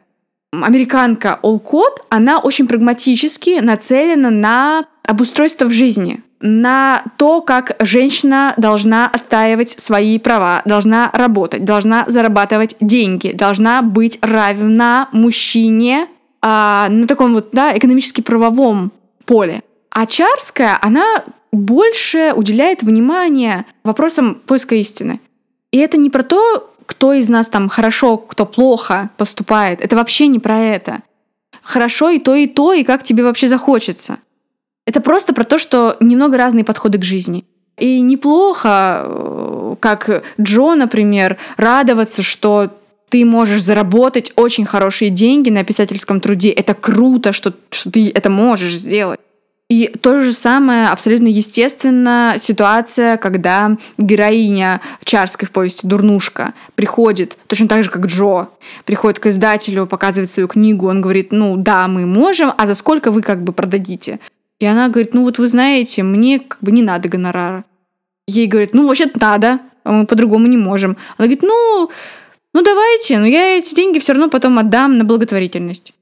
Американка 0.51 1.38
Олкот, 1.43 2.07
она 2.09 2.39
очень 2.39 2.67
прагматически 2.67 3.59
нацелена 3.59 4.31
на 4.31 4.85
обустройство 5.03 5.65
в 5.65 5.71
жизни, 5.71 6.23
на 6.41 7.03
то, 7.17 7.41
как 7.41 7.75
женщина 7.81 8.55
должна 8.57 9.07
отстаивать 9.07 9.69
свои 9.69 10.17
права, 10.17 10.63
должна 10.65 11.12
работать, 11.13 11.63
должна 11.65 12.05
зарабатывать 12.07 12.75
деньги, 12.79 13.31
должна 13.31 13.83
быть 13.83 14.17
равна 14.23 15.07
мужчине 15.12 16.07
а, 16.41 16.88
на 16.89 17.05
таком 17.05 17.35
вот 17.35 17.49
да, 17.51 17.77
экономически 17.77 18.21
правовом 18.21 18.91
поле. 19.25 19.62
А 19.91 20.07
Чарская, 20.07 20.79
она 20.81 21.05
больше 21.51 22.33
уделяет 22.35 22.83
внимание 22.83 23.65
вопросам 23.83 24.35
поиска 24.35 24.75
истины. 24.75 25.19
И 25.71 25.77
это 25.77 25.97
не 25.97 26.09
про 26.09 26.23
то, 26.23 26.73
кто 26.85 27.13
из 27.13 27.29
нас 27.29 27.49
там 27.49 27.69
хорошо, 27.69 28.17
кто 28.17 28.45
плохо 28.45 29.09
поступает. 29.17 29.81
Это 29.81 29.95
вообще 29.95 30.27
не 30.27 30.39
про 30.39 30.59
это. 30.59 31.01
Хорошо 31.62 32.09
и 32.09 32.19
то, 32.19 32.35
и 32.35 32.47
то, 32.47 32.73
и 32.73 32.83
как 32.83 33.03
тебе 33.03 33.23
вообще 33.23 33.47
захочется. 33.47 34.17
Это 34.88 35.01
просто 35.01 35.33
про 35.33 35.43
то, 35.43 35.59
что 35.59 35.97
немного 35.99 36.38
разные 36.38 36.63
подходы 36.63 36.97
к 36.97 37.03
жизни. 37.03 37.45
И 37.77 38.01
неплохо, 38.01 39.03
э, 39.05 39.75
как 39.79 40.23
Джо, 40.41 40.75
например, 40.75 41.38
радоваться, 41.57 42.23
что 42.23 42.71
ты 43.09 43.25
можешь 43.25 43.62
заработать 43.62 44.33
очень 44.35 44.65
хорошие 44.65 45.12
деньги 45.12 45.49
на 45.49 45.63
писательском 45.63 46.19
труде. 46.21 46.49
Это 46.49 46.73
круто, 46.73 47.33
что, 47.33 47.53
что 47.71 47.91
ты 47.91 48.09
это 48.09 48.29
можешь 48.29 48.75
сделать. 48.75 49.19
И 49.69 49.88
то 50.01 50.23
же 50.23 50.34
самое 50.34 50.88
абсолютно 50.88 51.27
естественно 51.27 52.36
ситуация, 52.39 53.17
когда 53.17 53.77
героиня 53.99 54.82
Чарской 55.03 55.47
в 55.47 55.51
повести 55.51 55.86
«Дурнушка» 55.86 56.55
приходит, 56.73 57.38
точно 57.45 57.67
так 57.67 57.84
же, 57.84 57.91
как 57.91 58.08
Джо, 58.08 58.49
приходит 58.86 59.19
к 59.19 59.27
издателю, 59.27 59.86
показывает 59.86 60.32
свою 60.32 60.47
книгу, 60.47 60.89
он 60.89 61.01
говорит, 61.01 61.32
ну 61.32 61.55
да, 61.55 61.88
мы 61.88 62.08
можем, 62.08 62.51
а 62.58 62.65
за 62.65 62.73
сколько 62.73 63.12
вы 63.12 63.21
как 63.21 63.43
бы 63.43 63.53
продадите? 63.53 64.19
И 64.60 64.65
она 64.65 64.89
говорит, 64.89 65.13
ну 65.13 65.23
вот 65.23 65.38
вы 65.38 65.47
знаете, 65.47 66.01
мне 66.01 66.39
как 66.39 66.58
бы 66.62 66.71
не 66.71 66.82
надо 66.82 67.08
гонорара. 67.08 67.63
Ей 68.27 68.47
говорит, 68.47 68.73
ну 68.73 68.88
вообще-то 68.88 69.19
надо, 69.19 69.60
а 69.84 69.91
мы 69.91 70.08
по-другому 70.08 70.47
не 70.47 70.58
можем. 70.58 70.97
Она 71.17 71.27
говорит, 71.27 71.43
ну, 71.43 71.91
ну 72.55 72.63
давайте, 72.63 73.19
но 73.19 73.27
я 73.27 73.60
эти 73.60 73.75
деньги 73.75 73.99
все 73.99 74.13
равно 74.13 74.29
потом 74.29 74.58
отдам 74.58 74.97
на 74.97 75.05
благотворительность. 75.05 75.93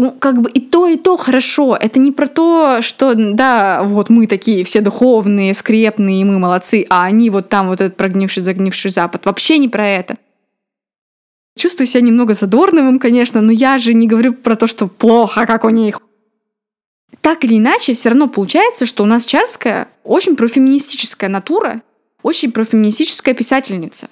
Ну, 0.00 0.12
как 0.12 0.40
бы 0.40 0.50
и 0.50 0.60
то, 0.62 0.86
и 0.86 0.96
то 0.96 1.18
хорошо. 1.18 1.76
Это 1.78 2.00
не 2.00 2.10
про 2.10 2.26
то, 2.26 2.80
что, 2.80 3.12
да, 3.14 3.82
вот 3.82 4.08
мы 4.08 4.26
такие 4.26 4.64
все 4.64 4.80
духовные, 4.80 5.52
скрепные, 5.52 6.22
и 6.22 6.24
мы 6.24 6.38
молодцы, 6.38 6.86
а 6.88 7.04
они 7.04 7.28
вот 7.28 7.50
там 7.50 7.68
вот 7.68 7.82
этот 7.82 7.98
прогнивший, 7.98 8.42
загнивший 8.42 8.90
Запад. 8.90 9.26
Вообще 9.26 9.58
не 9.58 9.68
про 9.68 9.86
это. 9.86 10.16
Чувствую 11.54 11.86
себя 11.86 12.00
немного 12.00 12.32
задорновым, 12.32 12.98
конечно, 12.98 13.42
но 13.42 13.52
я 13.52 13.76
же 13.76 13.92
не 13.92 14.06
говорю 14.06 14.32
про 14.32 14.56
то, 14.56 14.66
что 14.66 14.88
плохо, 14.88 15.44
как 15.44 15.64
у 15.64 15.68
них 15.68 16.00
так 17.20 17.44
или 17.44 17.58
иначе, 17.58 17.92
все 17.92 18.08
равно 18.08 18.26
получается, 18.26 18.86
что 18.86 19.02
у 19.02 19.06
нас 19.06 19.26
Чарская 19.26 19.88
очень 20.02 20.34
профеминистическая 20.34 21.28
натура, 21.28 21.82
очень 22.22 22.52
профеминистическая 22.52 23.34
писательница. 23.34 24.08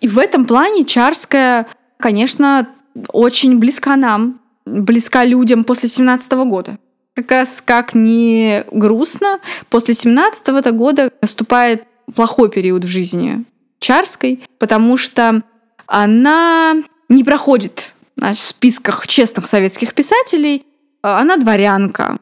И 0.00 0.06
в 0.06 0.20
этом 0.20 0.44
плане 0.44 0.84
Чарская, 0.84 1.66
конечно, 1.98 2.68
очень 3.08 3.58
близка 3.58 3.96
нам, 3.96 4.39
близка 4.70 5.24
людям 5.24 5.64
после 5.64 5.88
17 5.88 6.32
года. 6.32 6.78
Как 7.14 7.30
раз 7.30 7.62
как 7.64 7.94
не 7.94 8.64
грустно, 8.70 9.40
после 9.68 9.94
17 9.94 10.48
-го 10.48 10.72
года 10.72 11.10
наступает 11.20 11.84
плохой 12.14 12.50
период 12.50 12.84
в 12.84 12.88
жизни 12.88 13.44
Чарской, 13.78 14.40
потому 14.58 14.96
что 14.96 15.42
она 15.86 16.76
не 17.08 17.24
проходит 17.24 17.92
в 18.16 18.34
списках 18.34 19.06
честных 19.06 19.48
советских 19.48 19.94
писателей, 19.94 20.64
она 21.02 21.36
дворянка. 21.36 22.18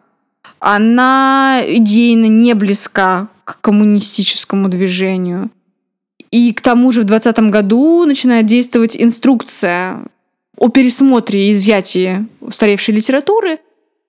Она 0.61 1.61
идейно 1.65 2.27
не 2.27 2.55
близка 2.55 3.29
к 3.45 3.61
коммунистическому 3.61 4.69
движению. 4.69 5.51
И 6.31 6.53
к 6.53 6.61
тому 6.61 6.93
же 6.93 7.03
в 7.03 7.05
2020 7.05 7.51
году 7.51 8.05
начинает 8.05 8.47
действовать 8.47 8.97
инструкция 8.99 10.03
о 10.59 10.69
пересмотре 10.69 11.49
и 11.49 11.53
изъятии 11.53 12.27
устаревшей 12.41 12.95
литературы. 12.95 13.59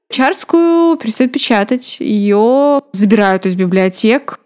Чарскую 0.10 0.98
перестают 0.98 1.32
печатать, 1.32 1.98
ее 2.00 2.82
забирают 2.92 3.46
из 3.46 3.54
библиотек. 3.56 4.40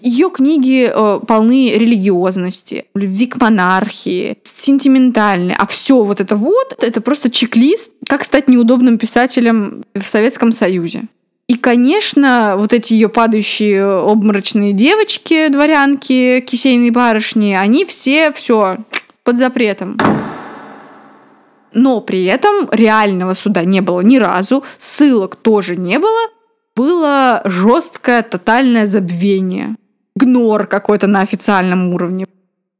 Ее 0.00 0.30
книги 0.30 0.88
э, 0.92 1.20
полны 1.26 1.70
религиозности, 1.70 2.84
любви 2.94 3.26
к 3.26 3.40
монархии, 3.40 4.38
сентиментальные. 4.44 5.56
А 5.56 5.66
все 5.66 6.02
вот 6.02 6.20
это 6.20 6.36
вот, 6.36 6.76
это 6.78 7.00
просто 7.00 7.30
чек-лист, 7.30 7.92
как 8.06 8.22
стать 8.24 8.48
неудобным 8.48 8.98
писателем 8.98 9.82
в 9.94 10.04
Советском 10.04 10.52
Союзе. 10.52 11.04
И, 11.48 11.56
конечно, 11.56 12.54
вот 12.58 12.72
эти 12.72 12.94
ее 12.94 13.08
падающие 13.08 13.84
обморочные 13.84 14.72
девочки, 14.72 15.48
дворянки, 15.48 16.40
кисейные 16.46 16.90
барышни, 16.90 17.54
они 17.54 17.84
все 17.84 18.32
все 18.32 18.78
под 19.24 19.38
запретом. 19.38 19.96
Но 21.74 22.00
при 22.00 22.24
этом 22.24 22.68
реального 22.70 23.34
суда 23.34 23.64
не 23.64 23.80
было 23.80 24.00
ни 24.00 24.16
разу, 24.16 24.64
ссылок 24.78 25.36
тоже 25.36 25.76
не 25.76 25.98
было. 25.98 26.30
Было 26.76 27.42
жесткое 27.44 28.22
тотальное 28.22 28.86
забвение. 28.86 29.76
Гнор 30.16 30.66
какой-то 30.66 31.08
на 31.08 31.20
официальном 31.20 31.92
уровне. 31.92 32.26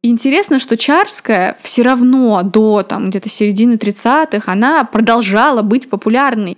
интересно, 0.03 0.59
что 0.61 0.77
Чарская 0.77 1.57
все 1.61 1.83
равно 1.83 2.43
до 2.43 2.83
там, 2.83 3.11
где-то 3.11 3.29
середины 3.29 3.75
30-х 3.75 4.51
она 4.51 4.85
продолжала 4.85 5.63
быть 5.63 5.91
популярной. 5.91 6.57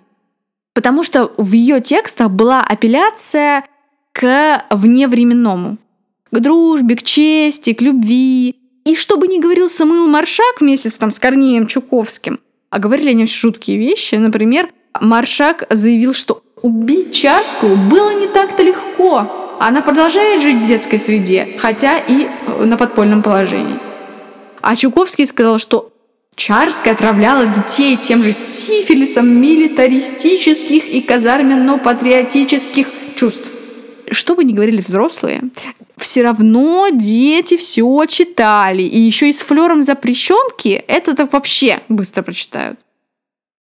Потому 0.75 1.03
что 1.03 1.33
в 1.38 1.53
ее 1.53 1.81
текстах 1.81 2.31
была 2.31 2.61
апелляция 2.61 3.64
к 4.12 4.64
вневременному. 4.70 5.79
К 6.31 6.40
дружбе, 6.40 6.96
к 6.96 7.03
чести, 7.03 7.72
к 7.72 7.81
любви. 7.81 8.65
И 8.87 8.94
что 8.94 9.16
бы 9.16 9.27
ни 9.27 9.40
говорил 9.40 9.68
Самуил 9.68 10.07
Маршак 10.07 10.61
вместе 10.61 10.88
с, 10.88 10.96
там, 10.96 11.11
с 11.11 11.18
Корнеем 11.18 11.66
Чуковским, 11.66 12.38
а 12.70 12.79
говорили 12.79 13.11
они 13.11 13.27
жуткие 13.27 13.79
вещи. 13.79 14.14
Например, 14.14 14.68
Маршак 15.01 15.66
заявил, 15.70 16.14
что 16.14 16.44
убить 16.62 17.12
Чарскую 17.12 17.77
было 17.77 18.14
не 18.14 18.29
так-то 18.29 18.62
легко. 18.62 19.57
Она 19.59 19.83
продолжает 19.83 20.40
жить 20.40 20.62
в 20.62 20.66
детской 20.68 21.01
среде, 21.01 21.49
хотя 21.59 21.99
и 21.99 22.29
на 22.61 22.77
подпольном 22.77 23.25
положении. 23.25 23.75
А 24.62 24.77
Чуковский 24.77 25.27
сказал, 25.27 25.59
что 25.59 25.92
Чарская 26.37 26.94
отравляла 26.94 27.44
детей 27.44 27.96
тем 27.96 28.22
же 28.22 28.31
сифилисом 28.31 29.27
милитаристических 29.27 30.88
и 30.88 31.01
казарменно-патриотических 31.01 32.87
чувств. 33.16 33.51
Что 34.11 34.35
бы 34.35 34.45
ни 34.45 34.53
говорили 34.53 34.81
взрослые, 34.81 35.42
все 35.97 36.23
равно 36.23 36.88
дети 36.92 37.57
все 37.57 38.05
читали. 38.07 38.83
И 38.83 38.99
еще 38.99 39.29
и 39.31 39.33
с 39.33 39.40
флером 39.40 39.83
запрещенки 39.83 40.85
это 40.88 41.14
так 41.14 41.33
вообще 41.33 41.81
быстро 41.88 42.23
прочитают. 42.23 42.79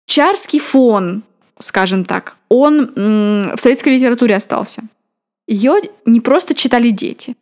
Чарский 0.06 0.58
фон, 0.58 1.22
скажем 1.60 2.04
так, 2.04 2.36
он 2.48 2.92
в 2.94 3.56
советской 3.58 3.90
литературе 3.90 4.36
остался. 4.36 4.82
Ее 5.46 5.74
не 6.06 6.20
просто 6.20 6.54
читали 6.54 6.90
дети, 6.90 7.36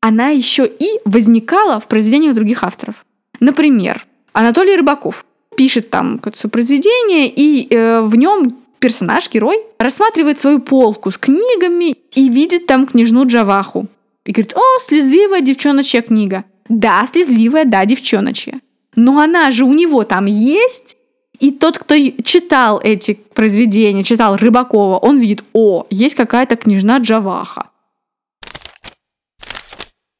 она 0.00 0.28
еще 0.28 0.66
и 0.66 1.00
возникала 1.04 1.80
в 1.80 1.88
произведениях 1.88 2.34
других 2.34 2.62
авторов. 2.62 3.04
Например, 3.40 4.06
Анатолий 4.32 4.76
Рыбаков 4.76 5.24
пишет 5.56 5.90
там 5.90 6.18
какое-то 6.18 6.48
произведение, 6.48 7.28
и 7.28 7.66
э, 7.68 8.00
в 8.02 8.14
нем 8.16 8.48
персонаж, 8.78 9.28
герой, 9.28 9.60
рассматривает 9.78 10.38
свою 10.38 10.60
полку 10.60 11.10
с 11.10 11.18
книгами 11.18 11.96
и 12.14 12.28
видит 12.28 12.66
там 12.66 12.86
княжну 12.86 13.26
Джаваху. 13.26 13.86
И 14.24 14.32
говорит, 14.32 14.54
о, 14.54 14.80
слезливая 14.80 15.40
девчоночья 15.40 16.02
книга. 16.02 16.44
Да, 16.68 17.06
слезливая, 17.10 17.64
да, 17.64 17.84
девчоночья. 17.84 18.60
Но 18.94 19.20
она 19.20 19.50
же 19.50 19.64
у 19.64 19.72
него 19.72 20.04
там 20.04 20.26
есть. 20.26 20.96
И 21.40 21.52
тот, 21.52 21.78
кто 21.78 21.94
читал 22.24 22.80
эти 22.82 23.14
произведения, 23.14 24.02
читал 24.02 24.36
Рыбакова, 24.36 24.98
он 24.98 25.18
видит, 25.18 25.44
о, 25.52 25.86
есть 25.88 26.14
какая-то 26.14 26.56
княжна 26.56 26.98
Джаваха. 26.98 27.70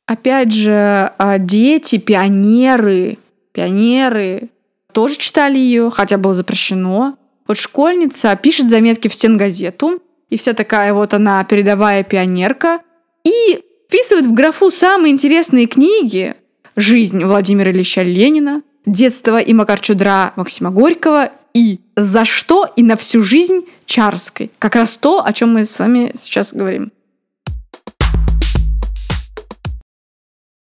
Опять 0.07 0.53
же, 0.53 1.13
а, 1.19 1.39
дети, 1.39 1.99
пионеры, 1.99 3.19
пионеры 3.53 4.49
тоже 4.93 5.17
читали 5.19 5.59
ее, 5.59 5.91
хотя 5.91 6.17
было 6.17 6.35
запрещено. 6.35 7.19
Вот 7.47 7.59
школьница 7.59 8.35
пишет 8.37 8.69
заметки 8.69 9.09
в 9.09 9.15
стенгазету, 9.15 10.01
и 10.31 10.37
вся 10.37 10.53
такая 10.53 10.93
вот 10.93 11.15
она 11.15 11.43
передовая 11.45 12.03
пионерка, 12.03 12.81
и 13.25 13.63
вписывает 13.87 14.27
в 14.27 14.33
графу 14.33 14.71
самые 14.71 15.13
интересные 15.13 15.67
книги 15.67 16.35
«Жизнь 16.77 17.25
Владимира 17.25 17.71
Ильича 17.71 18.03
Ленина», 18.03 18.63
«Детство 18.87 19.41
и 19.41 19.53
Макарчудра 19.53 20.33
Максима 20.37 20.71
Горького» 20.71 21.33
и 21.55 21.81
«За 21.97 22.25
что 22.25 22.67
и 22.77 22.83
на 22.83 22.97
всю 22.97 23.23
жизнь 23.23 23.67
Чарской». 23.87 24.51
Как 24.59 24.77
раз 24.77 24.97
то, 24.97 25.25
о 25.25 25.33
чем 25.33 25.55
мы 25.55 25.65
с 25.65 25.79
вами 25.79 26.13
сейчас 26.19 26.53
говорим. 26.53 26.93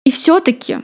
И 0.06 0.12
все-таки, 0.12 0.78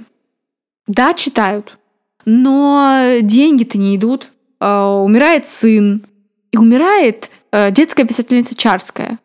да, 0.87 1.13
читают, 1.13 1.77
но 2.25 3.17
деньги-то 3.21 3.77
не 3.77 3.95
идут. 3.95 4.31
Uh, 4.59 5.03
умирает 5.03 5.47
сын, 5.47 6.05
и 6.51 6.57
умирает 6.57 7.31
детская 7.51 8.03
писательница 8.03 8.55
Чарская. 8.55 9.19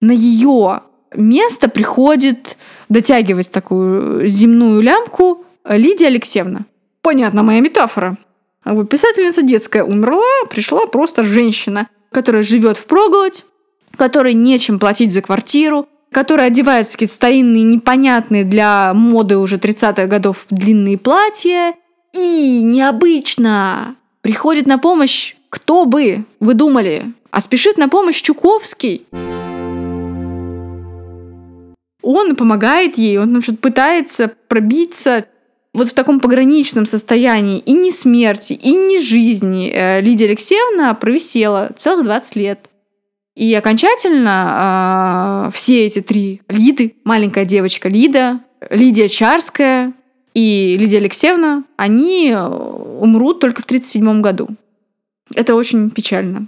На 0.00 0.12
ее 0.12 0.82
место 1.14 1.68
приходит 1.68 2.56
дотягивать 2.88 3.50
такую 3.50 4.26
земную 4.28 4.80
лямку 4.80 5.44
Лидия 5.68 6.06
Алексеевна. 6.06 6.66
Понятно, 7.02 7.42
моя 7.42 7.60
метафора. 7.60 8.16
Писательница 8.90 9.42
детская 9.42 9.82
умерла, 9.82 10.22
пришла 10.50 10.86
просто 10.86 11.22
женщина, 11.24 11.88
которая 12.12 12.42
живет 12.42 12.76
в 12.76 12.86
проголодь, 12.86 13.44
которой 13.96 14.34
нечем 14.34 14.78
платить 14.78 15.12
за 15.12 15.22
квартиру, 15.22 15.88
которая 16.12 16.48
одевается 16.48 16.92
в 16.92 16.96
какие-то 16.96 17.14
старинные, 17.14 17.62
непонятные 17.62 18.44
для 18.44 18.92
моды 18.94 19.36
уже 19.38 19.56
30-х 19.56 20.06
годов 20.06 20.46
длинные 20.50 20.98
платья– 20.98 21.74
и 22.12 22.62
необычно 22.64 23.96
приходит 24.22 24.66
на 24.66 24.78
помощь 24.78 25.34
кто 25.50 25.84
бы, 25.84 26.24
вы 26.40 26.54
думали, 26.54 27.12
а 27.30 27.40
спешит 27.40 27.78
на 27.78 27.88
помощь 27.88 28.20
Чуковский. 28.20 29.06
Он 32.02 32.36
помогает 32.36 32.96
ей, 32.96 33.18
он 33.18 33.30
значит, 33.30 33.60
пытается 33.60 34.32
пробиться 34.48 35.26
вот 35.74 35.88
в 35.88 35.94
таком 35.94 36.20
пограничном 36.20 36.86
состоянии 36.86 37.58
и 37.58 37.72
не 37.72 37.92
смерти, 37.92 38.54
и 38.54 38.72
не 38.72 39.00
жизни. 39.00 39.70
Э, 39.72 40.00
Лидия 40.00 40.26
Алексеевна 40.26 40.94
провисела 40.94 41.70
целых 41.76 42.04
20 42.04 42.36
лет. 42.36 42.68
И 43.36 43.54
окончательно 43.54 45.46
э, 45.48 45.50
все 45.54 45.86
эти 45.86 46.00
три 46.00 46.42
Лиды, 46.48 46.96
маленькая 47.04 47.44
девочка 47.44 47.88
Лида, 47.88 48.40
Лидия 48.70 49.08
Чарская 49.08 49.92
и 50.34 50.76
Лидия 50.78 50.98
Алексеевна, 50.98 51.64
они 51.76 52.32
э, 52.34 52.46
умрут 52.46 53.40
только 53.40 53.62
в 53.62 53.66
1937 53.66 54.20
году. 54.20 54.48
Это 55.34 55.54
очень 55.54 55.90
печально. 55.90 56.46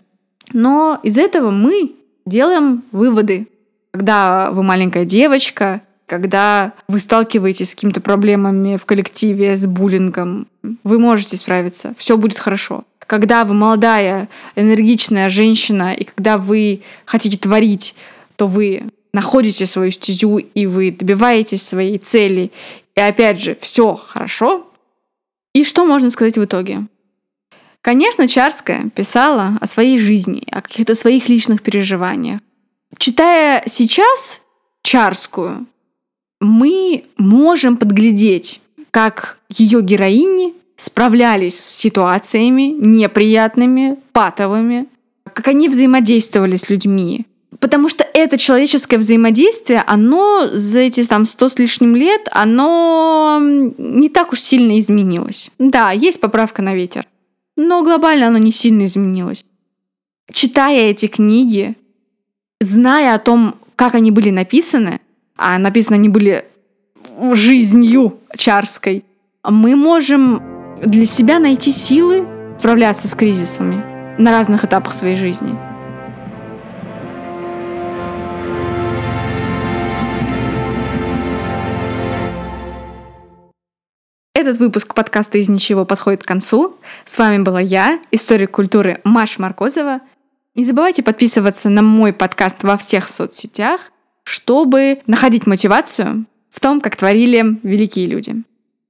Но 0.52 0.98
из 1.02 1.18
этого 1.18 1.50
мы 1.50 1.92
делаем 2.26 2.82
выводы. 2.92 3.48
Когда 3.92 4.50
вы 4.52 4.62
маленькая 4.62 5.04
девочка, 5.04 5.82
когда 6.06 6.72
вы 6.88 6.98
сталкиваетесь 6.98 7.70
с 7.70 7.74
какими-то 7.74 8.00
проблемами 8.00 8.76
в 8.76 8.84
коллективе, 8.84 9.56
с 9.56 9.66
буллингом, 9.66 10.48
вы 10.82 10.98
можете 10.98 11.36
справиться, 11.36 11.94
все 11.96 12.16
будет 12.16 12.38
хорошо. 12.38 12.84
Когда 12.98 13.44
вы 13.44 13.54
молодая, 13.54 14.28
энергичная 14.56 15.28
женщина, 15.28 15.94
и 15.94 16.04
когда 16.04 16.38
вы 16.38 16.82
хотите 17.04 17.38
творить, 17.38 17.94
то 18.36 18.46
вы 18.46 18.84
находите 19.12 19.66
свою 19.66 19.90
стезю, 19.90 20.38
и 20.38 20.66
вы 20.66 20.92
добиваетесь 20.92 21.62
своей 21.62 21.98
цели, 21.98 22.52
и 22.94 23.00
опять 23.00 23.40
же, 23.40 23.56
все 23.60 23.94
хорошо. 23.94 24.66
И 25.52 25.64
что 25.64 25.84
можно 25.86 26.10
сказать 26.10 26.38
в 26.38 26.44
итоге? 26.44 26.86
Конечно, 27.82 28.28
Чарская 28.28 28.90
писала 28.94 29.58
о 29.60 29.66
своей 29.66 29.98
жизни, 29.98 30.42
о 30.50 30.60
каких-то 30.60 30.94
своих 30.94 31.28
личных 31.28 31.62
переживаниях. 31.62 32.40
Читая 32.98 33.62
сейчас 33.66 34.40
Чарскую, 34.82 35.66
мы 36.40 37.04
можем 37.16 37.76
подглядеть, 37.76 38.60
как 38.90 39.38
ее 39.48 39.82
героини 39.82 40.54
справлялись 40.76 41.58
с 41.58 41.76
ситуациями 41.76 42.74
неприятными, 42.78 43.98
патовыми, 44.12 44.86
как 45.32 45.48
они 45.48 45.68
взаимодействовали 45.68 46.56
с 46.56 46.68
людьми, 46.68 47.26
Потому 47.58 47.88
что 47.88 48.06
это 48.14 48.38
человеческое 48.38 48.96
взаимодействие, 48.96 49.82
оно 49.86 50.48
за 50.50 50.78
эти 50.78 51.04
там 51.04 51.26
сто 51.26 51.48
с 51.48 51.58
лишним 51.58 51.94
лет, 51.94 52.28
оно 52.30 53.38
не 53.40 54.08
так 54.08 54.32
уж 54.32 54.40
сильно 54.40 54.80
изменилось. 54.80 55.50
Да, 55.58 55.90
есть 55.90 56.20
поправка 56.20 56.62
на 56.62 56.74
ветер, 56.74 57.06
но 57.60 57.82
глобально 57.82 58.28
оно 58.28 58.38
не 58.38 58.52
сильно 58.52 58.86
изменилось. 58.86 59.44
Читая 60.32 60.90
эти 60.90 61.08
книги, 61.08 61.76
зная 62.58 63.14
о 63.14 63.18
том, 63.18 63.56
как 63.76 63.94
они 63.94 64.10
были 64.10 64.30
написаны, 64.30 65.00
а 65.36 65.58
написаны 65.58 65.96
они 65.96 66.08
были 66.08 66.44
жизнью 67.34 68.18
чарской, 68.34 69.04
мы 69.44 69.76
можем 69.76 70.42
для 70.82 71.04
себя 71.04 71.38
найти 71.38 71.70
силы 71.70 72.26
справляться 72.58 73.08
с 73.08 73.14
кризисами 73.14 73.84
на 74.18 74.30
разных 74.30 74.64
этапах 74.64 74.94
своей 74.94 75.16
жизни. 75.16 75.69
Этот 84.40 84.56
выпуск 84.56 84.94
подкаста 84.94 85.36
«Из 85.36 85.50
ничего» 85.50 85.84
подходит 85.84 86.22
к 86.22 86.26
концу. 86.26 86.78
С 87.04 87.18
вами 87.18 87.42
была 87.42 87.60
я, 87.60 88.00
историк 88.10 88.52
культуры 88.52 88.98
Маша 89.04 89.42
Маркозова. 89.42 90.00
Не 90.54 90.64
забывайте 90.64 91.02
подписываться 91.02 91.68
на 91.68 91.82
мой 91.82 92.14
подкаст 92.14 92.62
во 92.62 92.78
всех 92.78 93.10
соцсетях, 93.10 93.92
чтобы 94.22 95.02
находить 95.06 95.46
мотивацию 95.46 96.24
в 96.48 96.58
том, 96.58 96.80
как 96.80 96.96
творили 96.96 97.58
великие 97.62 98.06
люди. 98.06 98.34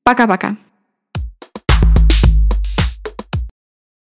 Пока-пока. 0.05 0.55